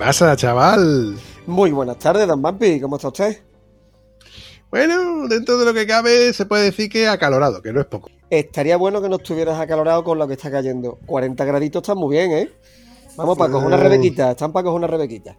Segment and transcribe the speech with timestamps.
[0.00, 1.14] Pasa, chaval?
[1.46, 3.36] Muy buenas tardes, Don Bampi, ¿cómo está usted?
[4.70, 8.08] Bueno, dentro de lo que cabe se puede decir que acalorado, que no es poco.
[8.30, 10.98] Estaría bueno que no estuvieras acalorado con lo que está cayendo.
[11.04, 12.50] 40 graditos están muy bien, ¿eh?
[13.14, 15.36] Vamos, para coger una rebequita, están para coger una rebequita.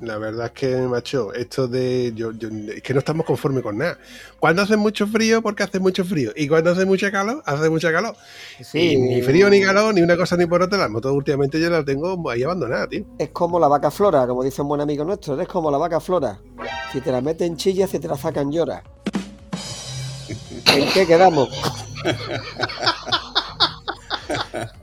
[0.00, 2.12] La verdad es que, macho, esto de.
[2.14, 3.98] Yo, yo- es que no estamos conformes con nada.
[4.38, 6.30] Cuando hace mucho frío, porque hace mucho frío.
[6.36, 8.14] Y cuando hace mucha calor, hace mucha calor.
[8.62, 10.78] Sí, Y ni frío ni calor, ni una cosa ni por otra.
[10.78, 13.04] La moto últimamente yo la tengo ahí abandonada, tío.
[13.18, 15.98] Es como la vaca flora, como dice un buen amigo nuestro, eres como la vaca
[15.98, 16.38] flora.
[16.92, 18.82] Si te la meten chilla, si te la sacan llora.
[20.74, 21.48] ¿En qué quedamos?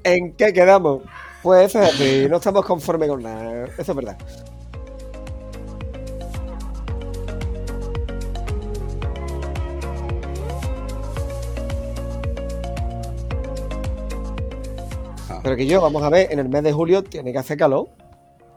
[0.04, 1.02] ¿En qué quedamos?
[1.42, 4.18] Pues eso es así, no estamos conformes con nada, eso es verdad.
[15.44, 17.90] Pero que yo, vamos a ver, en el mes de julio tiene que hacer calor.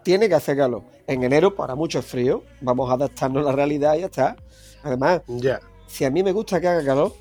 [0.02, 0.82] Tiene que hacer calor.
[1.06, 2.42] En enero, para mucho es frío.
[2.60, 4.36] Vamos a adaptarnos a la realidad y ya está.
[4.82, 5.60] Además, Ya.
[5.86, 7.12] si a mí me gusta que haga calor,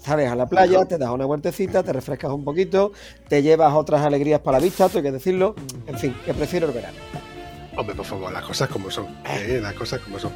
[0.00, 2.92] sales a la playa, te das una vueltecita, te refrescas un poquito,
[3.28, 5.54] te llevas otras alegrías para la vista, hay que decirlo.
[5.86, 6.96] En fin, que prefiero el verano.
[7.76, 9.06] Hombre, por favor, las cosas como son.
[9.26, 10.32] eh, las cosas como son.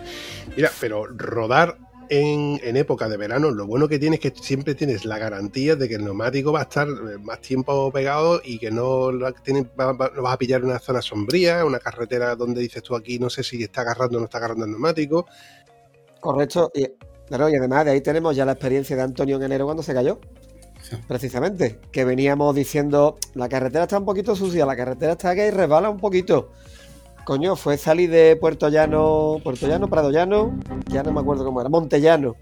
[0.57, 4.75] Mira, pero rodar en, en época de verano, lo bueno que tienes es que siempre
[4.75, 8.59] tienes la garantía de que el neumático va a estar eh, más tiempo pegado y
[8.59, 12.35] que no, la- tiene- va- va- no vas a pillar una zona sombría, una carretera
[12.37, 15.27] donde dices tú aquí no sé si está agarrando o no está agarrando el neumático.
[16.21, 16.71] Correcto.
[16.75, 16.87] Y,
[17.29, 19.95] pero, y además de ahí tenemos ya la experiencia de Antonio en enero cuando se
[19.95, 20.19] cayó.
[21.09, 21.81] Precisamente.
[21.91, 25.99] Que veníamos diciendo, la carretera está un poquito sucia, la carretera está que resbala un
[25.99, 26.51] poquito.
[27.25, 30.59] Coño, fue salir de Puerto Llano, Puerto Llano, Prado Llano,
[30.91, 32.37] ya no me acuerdo cómo era, Montellano.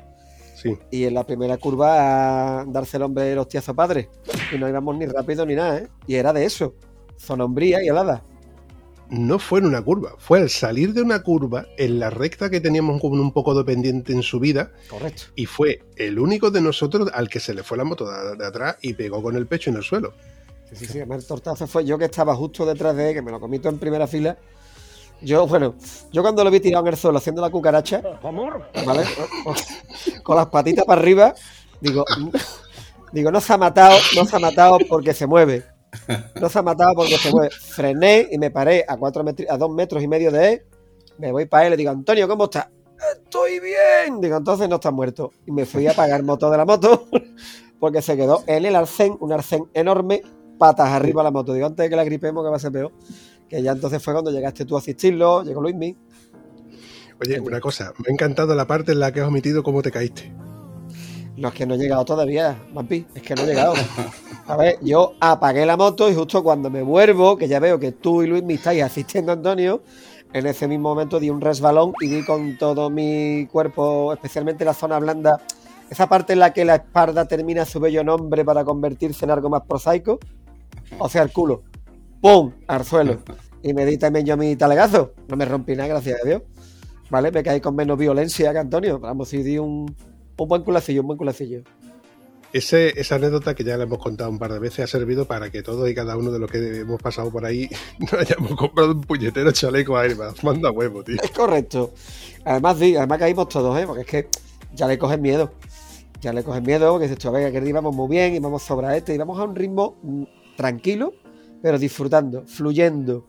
[0.56, 0.76] Sí.
[0.90, 4.10] Y en la primera curva a darse el hombre el hostiazo padre.
[4.52, 5.88] Y no íbamos ni rápido ni nada, ¿eh?
[6.06, 6.74] Y era de eso.
[7.16, 8.24] Zona umbría y helada.
[9.08, 12.60] No fue en una curva, fue al salir de una curva en la recta que
[12.60, 15.24] teníamos como un poco de pendiente en subida Correcto.
[15.36, 18.46] y fue el único de nosotros al que se le fue la moto de, de
[18.46, 20.14] atrás y pegó con el pecho en el suelo.
[20.70, 20.98] Sí, sí, sí.
[20.98, 23.58] Además, el tortazo fue yo que estaba justo detrás de él, que me lo comí
[23.58, 24.38] todo en primera fila.
[25.22, 25.74] Yo, bueno,
[26.10, 28.02] yo cuando lo vi tirado en el suelo haciendo la cucaracha,
[28.84, 29.04] ¿vale?
[30.22, 31.34] Con las patitas para arriba,
[31.80, 32.04] digo,
[33.12, 35.64] digo, no se ha matado, no se ha matado porque se mueve.
[36.40, 37.50] No se ha matado porque se mueve.
[37.50, 40.62] Frené y me paré a cuatro a dos metros y medio de él.
[41.18, 42.68] Me voy para él y le digo, Antonio, ¿cómo estás?
[43.16, 44.20] Estoy bien.
[44.20, 45.32] Digo, entonces no estás muerto.
[45.46, 47.06] Y me fui a apagar el motor de la moto
[47.78, 50.22] porque se quedó en el arcén, un arcén enorme,
[50.58, 51.52] patas arriba la moto.
[51.52, 52.92] Digo, antes de que la gripemos, que va a ser peor.
[53.52, 55.94] Que ya entonces fue cuando llegaste tú a asistirlo, llegó Luismi.
[57.20, 59.90] Oye, una cosa, me ha encantado la parte en la que has omitido cómo te
[59.90, 60.32] caíste.
[61.36, 63.74] No es que no he llegado todavía, Vampi, es que no he llegado.
[64.46, 67.92] A ver, yo apagué la moto y justo cuando me vuelvo, que ya veo que
[67.92, 69.82] tú y Luis me estáis asistiendo a Antonio,
[70.32, 74.72] en ese mismo momento di un resbalón y di con todo mi cuerpo, especialmente la
[74.72, 75.42] zona blanda,
[75.90, 79.50] esa parte en la que la espalda termina su bello nombre para convertirse en algo
[79.50, 80.20] más prosaico,
[80.98, 81.64] o sea, el culo.
[82.22, 82.52] ¡Pum!
[82.68, 83.18] Al suelo.
[83.64, 85.12] Y me di también yo mi talegazo.
[85.26, 86.42] No me rompí nada, gracias a Dios.
[87.10, 87.32] ¿Vale?
[87.32, 89.00] Me caí con menos violencia que Antonio.
[89.00, 89.92] Vamos, sí di un,
[90.38, 91.62] un buen culacillo, un buen culacillo.
[92.52, 95.50] Ese, esa anécdota que ya la hemos contado un par de veces ha servido para
[95.50, 98.92] que todos y cada uno de los que hemos pasado por ahí nos hayamos comprado
[98.92, 100.34] un puñetero chaleco airbag.
[100.44, 101.16] Manda huevo, tío.
[101.20, 101.92] Es correcto.
[102.44, 103.84] Además, sí, además caímos todos, ¿eh?
[103.84, 104.28] Porque es que
[104.74, 105.50] ya le cogen miedo.
[106.20, 109.12] Ya le cogen miedo, porque dices tú, venga, que íbamos muy bien, íbamos sobre este,
[109.12, 110.22] íbamos a un ritmo mm,
[110.56, 111.14] tranquilo,
[111.62, 113.24] pero disfrutando, fluyendo.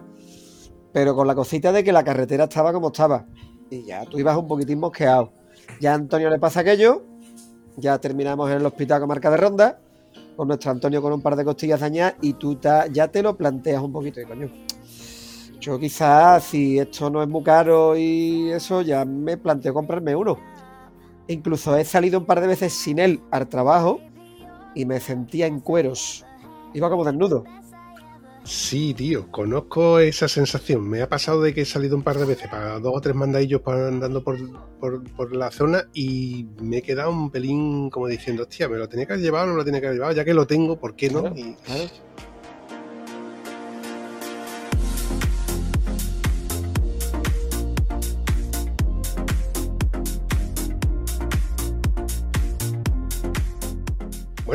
[0.91, 3.25] Pero con la cosita de que la carretera estaba como estaba.
[3.69, 5.31] Y ya tú ibas un poquitín mosqueado.
[5.79, 7.03] Ya a Antonio le pasa aquello.
[7.77, 9.79] Ya terminamos en el hospital con marca de ronda.
[10.35, 12.15] Con nuestro Antonio con un par de costillas dañadas.
[12.21, 14.21] Y tú ta- ya te lo planteas un poquito.
[14.21, 14.49] Y coño,
[15.59, 20.37] yo quizás, si esto no es muy caro y eso, ya me planteo comprarme uno.
[21.27, 23.99] Incluso he salido un par de veces sin él al trabajo
[24.75, 26.25] y me sentía en cueros.
[26.73, 27.43] Iba como desnudo.
[28.43, 30.89] Sí, tío, conozco esa sensación.
[30.89, 33.15] Me ha pasado de que he salido un par de veces para dos o tres
[33.15, 34.37] mandadillos para andando por,
[34.79, 39.05] por, la zona y me he quedado un pelín como diciendo, hostia, ¿me lo tenía
[39.05, 40.13] que haber llevado o no lo tenía que haber llevado?
[40.13, 41.33] Ya que lo tengo, ¿por qué no?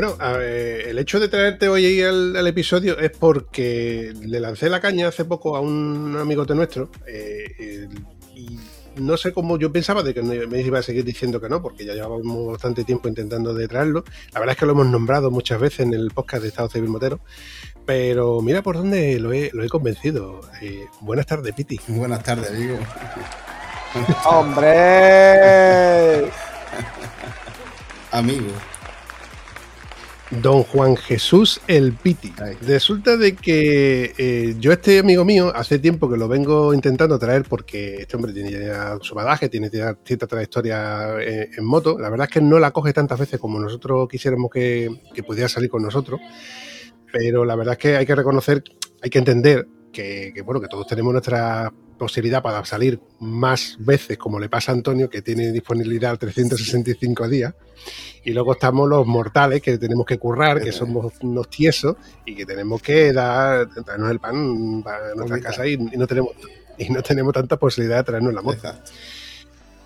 [0.00, 5.24] Bueno, el hecho de traerte hoy al, episodio es porque le lancé la caña hace
[5.24, 7.88] poco a un amigo de nuestro eh,
[8.32, 8.60] y
[8.94, 11.84] no sé cómo yo pensaba de que me iba a seguir diciendo que no, porque
[11.84, 14.04] ya llevábamos bastante tiempo intentando de traerlo.
[14.32, 16.90] La verdad es que lo hemos nombrado muchas veces en el podcast de Estado Civil
[16.90, 17.18] Motero,
[17.84, 20.42] pero mira por dónde lo he, convencido.
[20.62, 21.80] Eh, buenas tardes, Piti.
[21.88, 22.78] Buenas tardes, amigo.
[24.26, 24.70] ¡Hombre!
[28.12, 28.77] amigo.
[30.30, 32.32] Don Juan Jesús El Piti.
[32.60, 37.44] Resulta de que eh, yo este amigo mío hace tiempo que lo vengo intentando traer
[37.44, 38.70] porque este hombre tiene
[39.00, 41.98] su badaje, tiene cierta trayectoria eh, en, moto.
[41.98, 45.48] La verdad es que no la coge tantas veces como nosotros quisiéramos que, que pudiera
[45.48, 46.20] salir con nosotros.
[47.10, 48.62] Pero la verdad es que hay que reconocer,
[49.02, 54.38] hay que entender que, bueno, que todos tenemos nuestra posibilidad para salir más veces, como
[54.38, 57.54] le pasa a Antonio, que tiene disponibilidad 365 días,
[58.24, 62.46] y luego estamos los mortales que tenemos que currar, que somos unos tiesos y que
[62.46, 66.32] tenemos que dar, traernos el pan para nuestra casa y, no tenemos
[66.78, 68.72] y no tenemos tanta posibilidad de traernos la moto.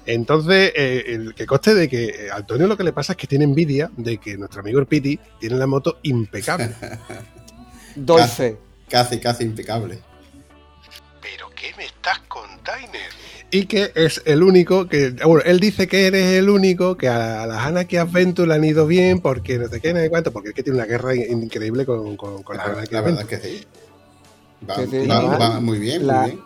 [0.04, 3.26] Entonces, eh, el que coste de que a Antonio lo que le pasa es que
[3.26, 6.74] tiene envidia de que nuestro amigo el Piti tiene la moto impecable.
[7.94, 8.56] Dolce.
[8.88, 10.00] Casi, casi impecable.
[11.62, 12.98] ¿Pero qué me estás contando?
[13.50, 15.10] Y que es el único que.
[15.24, 18.86] Bueno, él dice que eres el único que a las Anarchy Adventure le han ido
[18.86, 21.84] bien porque no sé qué, no sé cuánto, porque es que tiene una guerra increíble
[21.84, 23.64] con, con, con la, la, la verdad que sí.
[24.68, 24.76] Va,
[25.60, 26.40] muy bien, muy bien.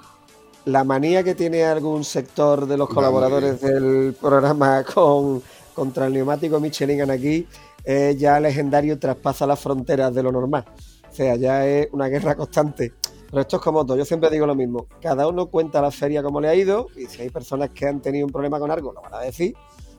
[0.65, 5.43] La manía que tiene algún sector de los colaboradores del programa con
[5.75, 7.47] contra el neumático Michelin aquí
[7.85, 10.65] es ya legendario traspasa las fronteras de lo normal.
[11.09, 12.95] O sea, ya es una guerra constante.
[13.37, 16.23] Pero esto es como todo, yo siempre digo lo mismo, cada uno cuenta la feria
[16.23, 18.95] como le ha ido y si hay personas que han tenido un problema con algo,
[18.95, 19.55] lo van a decir,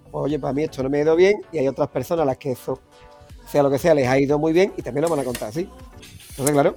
[0.10, 2.25] pues oye, para mí esto no me ha ido bien y hay otras personas a
[2.25, 2.80] las que eso,
[3.48, 5.50] sea lo que sea, les ha ido muy bien y también lo van a contar
[5.50, 5.69] así.
[6.31, 6.74] Entonces, claro,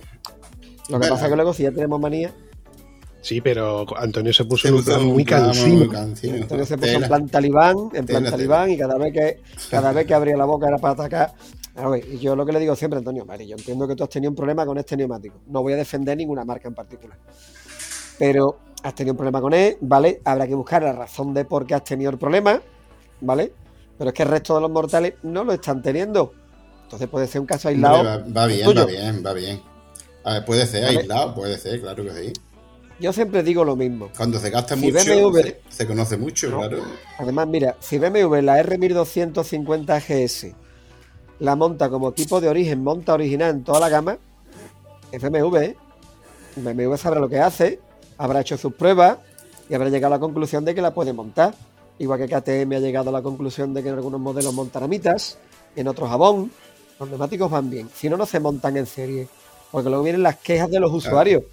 [0.90, 2.30] lo que pasa es que luego si ya tenemos manía...
[3.22, 5.90] Sí, pero Antonio se puso en un plan muy cansino.
[5.98, 9.40] Antonio se puso en plan talibán, en plan talibán y cada vez que
[9.70, 11.32] cada vez que abría la boca era para atacar
[12.10, 14.30] y yo lo que le digo siempre, Antonio, vale, yo entiendo que tú has tenido
[14.30, 15.40] un problema con este neumático.
[15.46, 17.16] No voy a defender ninguna marca en particular.
[18.18, 20.20] Pero has tenido un problema con él, ¿vale?
[20.24, 22.60] Habrá que buscar la razón de por qué has tenido el problema,
[23.20, 23.52] ¿vale?
[23.96, 26.32] Pero es que el resto de los mortales no lo están teniendo.
[26.84, 28.02] Entonces puede ser un caso aislado.
[28.04, 29.60] Va, bien, va bien, va bien.
[30.24, 32.32] A ver, puede ser aislado, puede ser, claro que sí.
[32.98, 34.10] Yo siempre digo lo mismo.
[34.14, 34.98] Cuando se gasta mucho,
[35.70, 36.82] se, conoce mucho, claro.
[37.18, 40.54] Además, mira, si BMW, la R1250 GS,
[41.40, 44.18] la monta como equipo de origen, monta original en toda la gama,
[45.10, 45.56] es BMW.
[45.56, 45.76] ¿eh?
[46.56, 47.80] BMW sabrá lo que hace,
[48.18, 49.18] habrá hecho sus pruebas
[49.68, 51.54] y habrá llegado a la conclusión de que la puede montar.
[51.98, 55.38] Igual que KTM ha llegado a la conclusión de que en algunos modelos montan amitas,
[55.76, 56.50] en otros jabón.
[56.98, 57.88] Los neumáticos van bien.
[57.94, 59.28] Si no, no se montan en serie.
[59.70, 61.44] Porque luego vienen las quejas de los usuarios.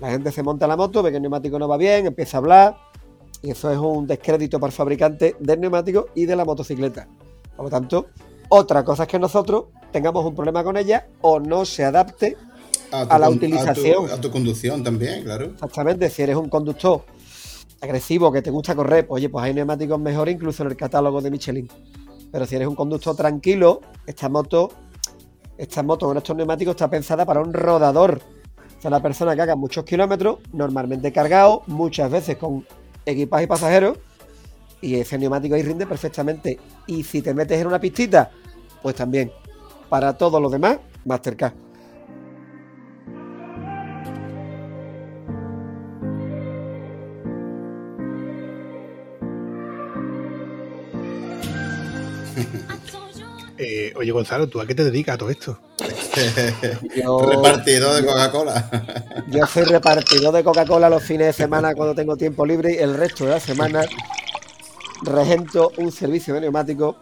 [0.00, 2.40] La gente se monta la moto, ve que el neumático no va bien, empieza a
[2.40, 2.76] hablar.
[3.42, 7.06] Y eso es un descrédito para el fabricante del neumático y de la motocicleta.
[7.56, 8.06] Por lo tanto,
[8.48, 12.36] otra cosa es que nosotros tengamos un problema con ella o no se adapte
[12.90, 14.10] a, la utilización.
[14.10, 15.46] A tu, conducción también, claro.
[15.46, 17.04] Exactamente, si eres un conductor
[17.80, 21.20] agresivo que te gusta correr, pues, oye, pues hay neumáticos mejores incluso en el catálogo
[21.20, 21.68] de Michelin.
[22.30, 24.70] Pero si eres un conductor tranquilo, esta moto,
[25.58, 28.20] esta moto con estos neumáticos está pensada para un rodador.
[28.78, 32.66] O sea, una persona que haga muchos kilómetros, normalmente cargado, muchas veces con
[33.04, 33.98] equipaje y pasajeros,
[34.82, 36.58] y ese neumático ahí rinde perfectamente.
[36.86, 38.30] Y si te metes en una pistita,
[38.82, 39.32] pues también.
[39.88, 41.54] Para todo lo demás, Mastercard.
[53.64, 55.56] Eh, oye, Gonzalo, ¿tú a qué te dedicas a todo esto?
[57.30, 59.24] repartidor de Coca-Cola.
[59.28, 62.96] yo soy repartidor de Coca-Cola los fines de semana cuando tengo tiempo libre y el
[62.96, 63.84] resto de la semana
[65.02, 66.96] regento un servicio de neumáticos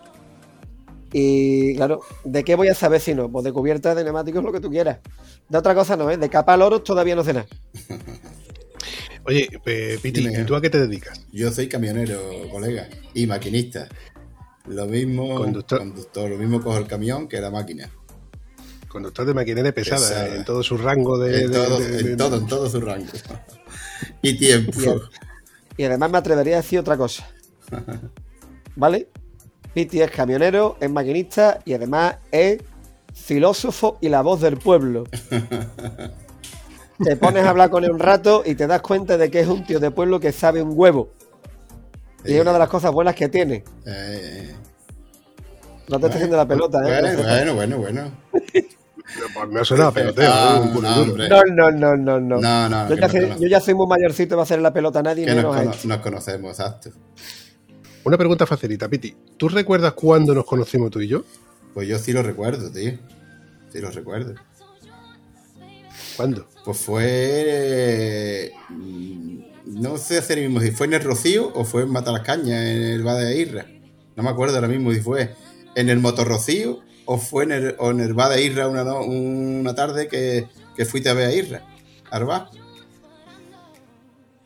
[1.13, 3.31] y claro, ¿de qué voy a saber si no?
[3.31, 4.99] Pues de cubierta de neumáticos lo que tú quieras.
[5.49, 6.17] De otra cosa no, ¿eh?
[6.17, 7.47] De capa al oro todavía no sé nada.
[9.25, 9.49] Oye,
[10.03, 11.21] Piti, ¿y tú a qué te dedicas?
[11.33, 12.19] Yo soy camionero,
[12.51, 13.89] colega, y maquinista.
[14.67, 15.83] Lo mismo, conductor.
[16.31, 17.91] lo mismo cojo el camión que la máquina.
[18.89, 20.37] conductor de maquinaria pesada, Pesada.
[20.37, 21.43] en todo su rango de.
[21.45, 23.07] en, de- todo, de- en de- todo, en todo su rango.
[24.23, 25.01] y tiempo.
[25.77, 27.29] Y además me atrevería a decir otra cosa.
[28.77, 29.09] ¿Vale?
[29.75, 32.61] Piti es camionero, es maquinista y además es
[33.15, 35.05] filósofo y la voz del pueblo.
[37.03, 39.49] Te pones a hablar con él un rato y te das cuenta de que es
[39.49, 41.09] un tío de pueblo que sabe un huevo.
[42.27, 43.65] Y es una de las cosas buenas que tiene.
[43.87, 44.55] Eh,
[45.89, 47.17] No te estoy haciendo la pelota, ¿eh?
[47.17, 48.11] Bueno, bueno, bueno, bueno.
[49.51, 50.31] Me ha sonado a peloteo.
[50.81, 51.07] No.
[51.07, 52.39] No, no, no, no, no.
[52.39, 53.43] No, no, yo, ya no soy, conozco.
[53.43, 55.99] yo ya soy muy mayorcito para hacer la pelota a nadie, Que nos, cono- nos
[56.01, 56.91] conocemos, exacto.
[58.05, 59.15] Una pregunta facilita, Piti.
[59.37, 61.25] ¿Tú recuerdas cuándo nos conocimos tú y yo?
[61.75, 62.93] Pues yo sí lo recuerdo, tío.
[63.73, 64.35] Sí lo recuerdo.
[66.17, 66.49] ¿Cuándo?
[66.65, 68.53] Pues fue.
[68.69, 72.83] mm, No sé hacer mismo si fue en el Rocío o fue en Matalascaña, en
[72.83, 73.67] el Bade de Irra.
[74.17, 75.35] No me acuerdo ahora mismo si fue
[75.75, 80.09] en el Motorrocío o fue en el, o en el de Irra una, una tarde
[80.09, 81.63] que, que fuiste a ver a Irra.
[82.11, 82.51] Arba.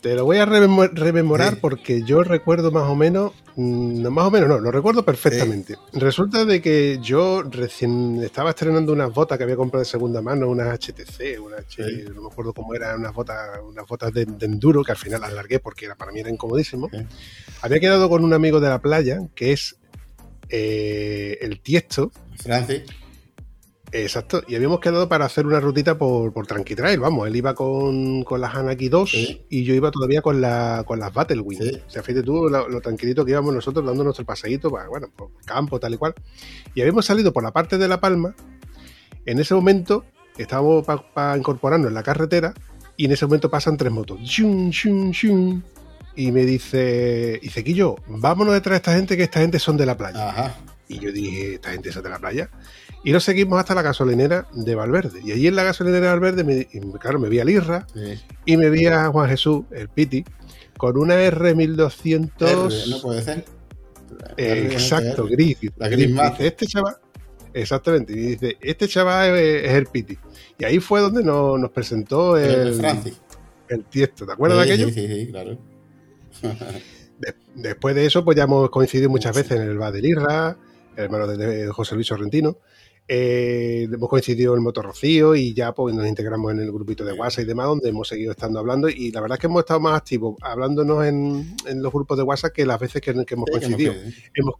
[0.05, 1.59] Te lo voy a rememo- rememorar Sí.
[1.63, 5.77] porque yo recuerdo más o menos, mm, no, más o menos no, lo recuerdo perfectamente.
[5.95, 10.47] Resulta de que yo recién estaba estrenando unas botas que había comprado de segunda mano,
[10.51, 11.81] unas HTC, unas Sí.
[12.15, 15.23] no me acuerdo cómo eran, unas botas, unas botas de, de enduro que al final
[15.23, 16.91] las largué porque era, para mí era incomodísimo.
[17.63, 19.77] Había quedado con un amigo de la playa que es
[20.51, 22.83] eh, el Tiesto, Francis.
[23.97, 28.25] Exacto, y habíamos quedado para hacer una rutita por, por Tranquitrail, vamos, él iba con,
[28.25, 29.43] con las Hanaki 2 Sí.
[29.49, 31.63] y yo iba todavía con, la, con las Battlewing.
[31.63, 31.81] Sí.
[31.87, 35.07] O sea, fíjate tú lo, lo tranquilito que íbamos nosotros dando nuestro paseíto, para, bueno,
[35.15, 36.13] por campo, tal y cual.
[36.75, 38.35] Y habíamos salido por la parte de La Palma,
[39.27, 40.05] en ese momento
[40.37, 40.85] estábamos
[41.15, 42.53] para incorporarnos en la carretera
[42.97, 44.19] y en ese momento pasan tres motos.
[44.23, 45.63] Shun, shun, shun,
[46.17, 49.87] y me dice, dice, Quillo, vámonos detrás de esta gente, que esta gente son de
[49.87, 50.31] la playa.
[50.31, 50.57] Ajá.
[50.89, 52.51] Y yo dije, esta gente es de la playa.
[53.05, 55.21] Y nos seguimos hasta la gasolinera de Valverde.
[55.23, 58.19] Y allí en la gasolinera de Valverde, me, y, claro, me vi a Lirra Sí.
[58.47, 60.25] y me vi a Juan Jesús, el Piti,
[60.79, 62.31] con una R1200.
[62.41, 63.45] R, no puede ser.
[64.39, 65.59] eh, exacto, gris.
[65.77, 66.11] La Gris.
[66.11, 66.47] mate.
[66.47, 66.97] este chaval.
[67.53, 68.13] Exactamente.
[68.13, 70.19] Y dice, este chaval es, es el Piti.
[70.59, 72.83] Y ahí fue donde nos, nos presentó El
[73.69, 74.27] el, tiesto.
[74.27, 74.89] ¿Te acuerdas Sí, de aquello?
[74.89, 75.59] Sí, sí, sí, claro.
[77.19, 80.57] De- después de eso, pues ya hemos coincidido muchas veces en el bar de Lirra,
[80.97, 82.59] el hermano de, de José Luis Sorrentino.
[83.07, 87.05] Eh, hemos coincidido en el Motor Rocío y ya pues nos integramos en el grupito
[87.05, 88.89] de WhatsApp y demás, donde hemos seguido estando hablando.
[88.89, 92.23] Y la verdad es que hemos estado más activos hablándonos en, en los grupos de
[92.23, 93.93] WhatsApp que las veces que, que hemos Sí, que coincidido.
[94.35, 94.55] hemos-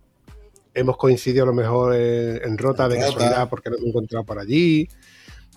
[0.77, 4.41] Hemos, coincidido a lo mejor en, en Rota de casualidad porque nos hemos encontrado por
[4.41, 4.89] allí.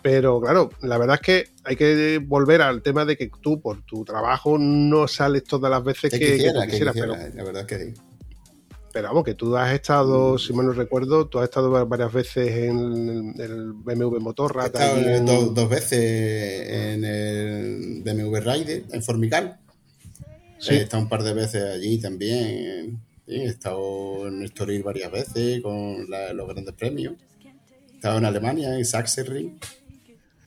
[0.03, 3.81] Pero claro, la verdad es que hay que volver al tema de que tú, por
[3.81, 7.15] tu trabajo, no sales todas las veces Que que, que quisiera, tú que quisieras, pero
[7.33, 8.01] la verdad es que sí.
[8.93, 12.11] Pero vamos, que tú has estado, si mal no recuerdo, tú has estado va- varias
[12.11, 14.65] veces en el, BMW He Motorrad.
[14.67, 19.59] estado en- dos, dos veces en el BMW Rider, en Formical.
[20.59, 20.73] Sí.
[20.73, 22.99] He estado un par de veces allí también.
[23.27, 27.13] Sí, he estado en Estoril varias veces con la- los grandes premios.
[27.91, 29.59] He estado en Alemania, en Sachsenring.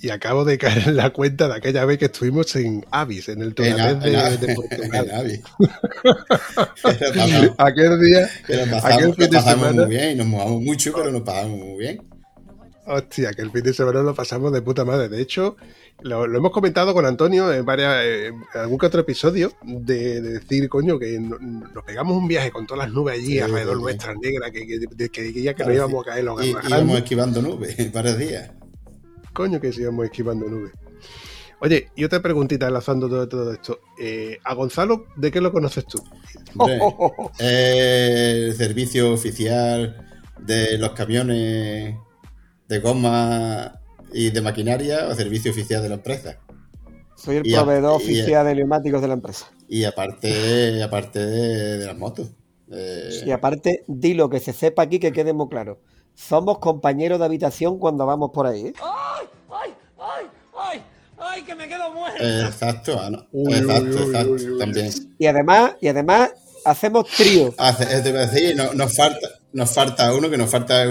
[0.02, 3.42] Y acabo de caer en la cuenta de aquella vez que estuvimos en Avis, en
[3.42, 5.42] el Tunatez de, de Portugal.
[7.59, 11.11] Aquel día, pero aquel pasamos, fin de pasamos semana, muy bien, nos mojamos mucho, pero
[11.12, 12.02] nos pasamos muy bien.
[12.87, 15.09] hostia, aquel fin de semana lo pasamos de puta madre.
[15.11, 15.57] De hecho,
[16.00, 20.30] lo, lo hemos comentado con Antonio en, varias, en algún que otro episodio, de, de
[20.38, 23.76] decir, coño, que no- nos pegamos un viaje con todas las nubes allí Sí, alrededor
[23.76, 24.80] sí, nuestra negra, que, que,
[25.11, 28.16] que, que ya que Claro, nos íbamos a caer los Y, íbamos esquivando nubes varios
[28.19, 28.50] días.
[29.32, 30.75] Coño, que sigamos esquivando nubes.
[31.60, 33.80] Oye, y otra preguntita enlazando todo, todo esto.
[33.96, 36.02] Eh, a Gonzalo, ¿de qué lo conoces tú?
[36.56, 36.87] Hombre,
[37.38, 39.96] el servicio oficial
[40.37, 42.00] de los camiones
[42.68, 43.80] de goma
[44.12, 46.40] y de maquinaria o servicio oficial de la empresa.
[47.14, 49.46] Soy el Y proveedor oficial de neumáticos de la empresa.
[49.68, 52.30] Y aparte, aparte de, de las motos.
[52.70, 55.82] Eh, Y aparte, dilo que se sepa aquí que quede muy claro.
[56.14, 58.66] Somos compañeros de habitación cuando vamos por ahí.
[58.68, 58.72] ¿eh?
[58.82, 59.26] ¡Ay!
[59.50, 59.74] ¡Ay!
[59.98, 60.26] ¡Ay!
[60.58, 60.82] ¡Ay!
[61.18, 61.42] ¡Ay!
[61.42, 62.22] ¡Que me quedo muerto!
[62.22, 64.58] exacto, ah, no, Uy, exacto, uy, uy, exacto, uy, uy.
[64.58, 64.90] también.
[65.18, 66.30] Y además, y además
[66.64, 67.54] hacemos trío.
[67.58, 70.84] Hace, eh, te decir, no- nos falta, nos falta uno que nos falta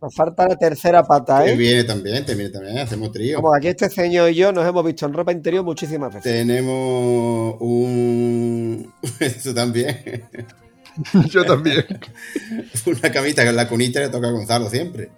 [0.00, 1.56] Nos falta la tercera pata, que ¿eh?
[1.56, 3.36] viene también, te viene también, hacemos trío.
[3.36, 6.24] Como aquí este señor y yo nos hemos visto en ropa interior muchísimas veces.
[6.32, 10.24] Tenemos un esto también.
[11.30, 11.84] Yo también.
[12.86, 15.10] Una camita que en la cunita le toca a Gonzalo siempre.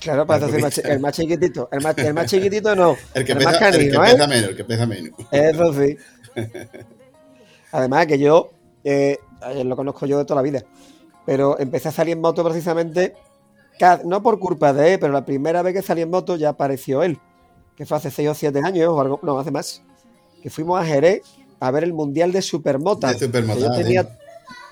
[0.00, 1.68] Claro, para hacer más el más chiquitito.
[1.70, 2.96] El más, el más chiquitito no.
[3.14, 4.12] El que, el más pesa, el que canino, ¿eh?
[4.12, 5.10] pesa menos, el que pesa menos.
[5.30, 5.96] Eso sí.
[7.72, 8.50] Además que yo,
[8.82, 9.18] eh,
[9.54, 10.64] él lo conozco yo de toda la vida,
[11.26, 13.14] pero empecé a salir en moto precisamente
[14.04, 17.02] no por culpa de él, pero la primera vez que salí en moto ya apareció
[17.02, 17.18] él,
[17.76, 19.82] que fue hace 6 o 7 años o algo, no, hace más,
[20.42, 21.22] que fuimos a Jerez
[21.60, 23.12] a ver el Mundial de Supermota.
[23.12, 23.82] De Supermota, que yo, ¿eh?
[23.82, 24.18] tenía,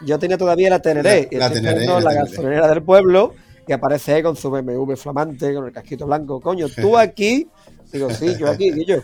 [0.04, 3.34] yo tenía todavía la Teneré, La- y la Teneré, la la gasolinera del pueblo
[3.66, 6.40] y aparece con su BMW flamante, con el casquito blanco.
[6.40, 7.48] Coño, tú aquí,
[7.92, 8.96] digo, sí, yo aquí, y yo.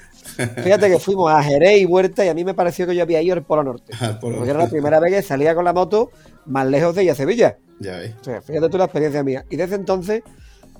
[0.62, 3.20] Fíjate que fuimos a Jerez y Huerta y a mí me pareció que yo había
[3.22, 3.92] ido al Polo Norte.
[4.20, 6.10] Porque era la primera vez que salía con la moto
[6.46, 7.58] más lejos de ella, Sevilla.
[7.80, 8.14] Ya ves.
[8.20, 9.44] O sea, fíjate tú la experiencia mía.
[9.50, 10.22] Y desde entonces,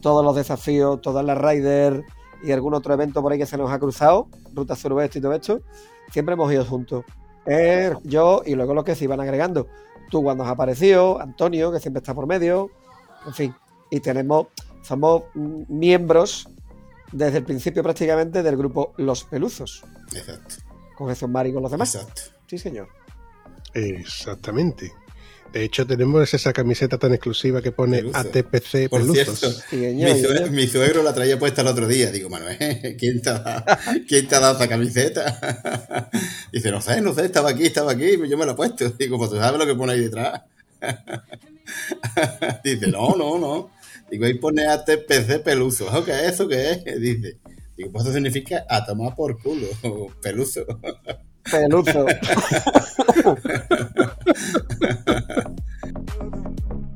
[0.01, 2.01] todos los desafíos, todas las riders
[2.43, 5.33] y algún otro evento por ahí que se nos ha cruzado, Ruta Suroeste y todo
[5.35, 5.61] esto,
[6.13, 7.05] siempre hemos ido juntos.
[7.47, 9.67] Eh, yo y luego los que se iban agregando.
[10.15, 12.71] Tú cuando has aparecido, Antonio, que siempre está por medio,
[13.27, 13.57] en fin.
[13.91, 14.47] Y tenemos,
[14.81, 16.49] somos miembros
[17.11, 19.83] desde el principio prácticamente del grupo Los Peluzos,
[20.15, 20.55] Exacto.
[20.97, 21.97] con Jesús Mari y con los demás.
[21.97, 22.23] Exacto.
[22.47, 22.87] Sí, señor.
[23.73, 24.93] Exactamente.
[25.55, 28.03] De hecho, tenemos esa camiseta tan exclusiva que pone.
[28.13, 29.39] ATPC Por Peluzos.
[29.39, 30.51] cierto, Sí, mi, señor, sue- señor.
[30.51, 32.11] mi suegro la traía puesta el otro día.
[32.11, 32.59] Digo, Manuel,
[32.99, 33.65] ¿quién te ha dado,
[34.09, 36.11] ¿quién te ha dado esa camiseta?
[36.53, 38.91] Dice, no sé, no sé, estaba aquí, estaba aquí, yo me la he puesto.
[38.99, 40.43] Digo, pues tú sabes lo que pone ahí detrás.
[42.63, 43.71] Dice, no, no, no.
[44.11, 45.87] Digo, ahí pone ATPC peluso.
[45.89, 46.33] ¿Eso qué es?
[46.35, 47.01] ¿Eso qué es?
[47.01, 47.39] Dice,
[47.77, 49.69] digo, pues eso significa a tomar por culo,
[50.21, 50.67] peluso.
[51.51, 52.07] Peluzo.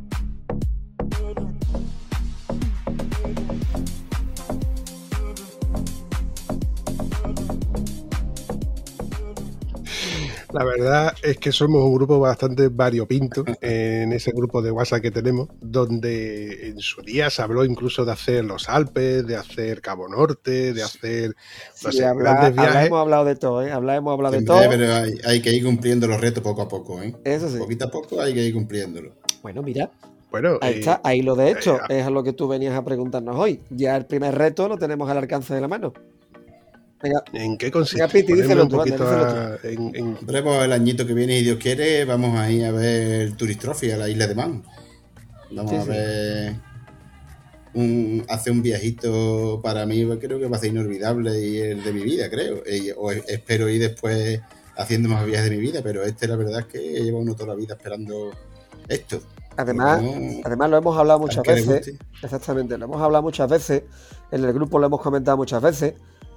[10.53, 15.11] La verdad es que somos un grupo bastante variopinto en ese grupo de WhatsApp que
[15.11, 20.09] tenemos, donde en su día se habló incluso de hacer los Alpes, de hacer Cabo
[20.09, 21.35] Norte, de hacer
[21.85, 22.87] no Sí, sé, habla- grandes habla- viajes.
[22.87, 23.71] hemos hablado de todo, ¿eh?
[23.73, 24.71] Habla- hemos hablado de Siempre, todo.
[24.71, 27.15] pero hay, hay que ir cumpliendo los retos poco a poco, ¿eh?
[27.25, 27.59] Eso sí.
[27.59, 29.13] Poquito a poco hay que ir cumpliéndolo.
[29.43, 29.91] Bueno, mira,
[30.31, 32.75] Bueno, ahí eh, está, ahí lo de hecho, eh, es a lo que tú venías
[32.75, 33.61] a preguntarnos hoy.
[33.71, 35.93] Ya el primer reto lo tenemos al alcance de la mano.
[37.03, 37.99] Venga, ¿en qué consiste?
[38.03, 41.39] Venga, Piti, díselo un poquito díselo a- en- en- Hombre, pues el añito que viene,
[41.39, 44.35] si Dios quiere, vamos a ir a ver el Tourist Trophy a la isla de
[44.35, 44.63] Man.
[45.53, 45.89] Vamos Sí, a sí.
[45.89, 46.55] ver
[47.75, 51.85] un, hacer un viajito para mí, pues, creo que va a ser inolvidable y el
[51.85, 52.63] de mi vida, creo.
[52.67, 54.41] Y- o espero ir después
[54.77, 57.49] haciendo más viajes de mi vida, pero este la verdad es que lleva uno toda
[57.51, 58.33] la vida esperando
[58.89, 59.21] esto.
[59.57, 61.95] además, No, además lo hemos hablado muchas veces.
[62.23, 63.83] Exactamente, lo hemos hablado muchas veces.
[64.31, 65.95] En el grupo lo hemos comentado muchas veces.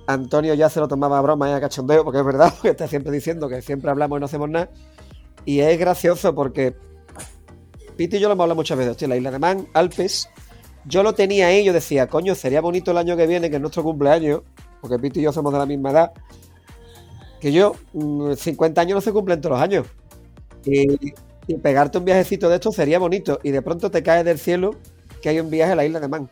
[0.07, 2.87] Antonio ya se lo tomaba a broma y a cachondeo, porque es verdad, porque está
[2.87, 4.69] siempre diciendo que siempre hablamos y no hacemos nada.
[5.45, 6.75] Y es gracioso porque
[7.95, 8.91] Piti y yo lo hemos hablado muchas veces.
[8.91, 10.29] Hostia, la isla de Man, Alpes.
[10.85, 13.61] Yo lo tenía ahí, yo decía, coño, sería bonito el año que viene, que es
[13.61, 14.41] nuestro cumpleaños,
[14.81, 16.11] porque Piti y yo somos de la misma edad.
[17.39, 19.87] Que yo, mm, 50 años no se cumplen todos los años.
[20.65, 21.13] Y,
[21.47, 23.39] y pegarte un viajecito de esto sería bonito.
[23.43, 24.71] Y de pronto te cae del cielo
[25.21, 26.29] que hay un viaje a la isla de Man.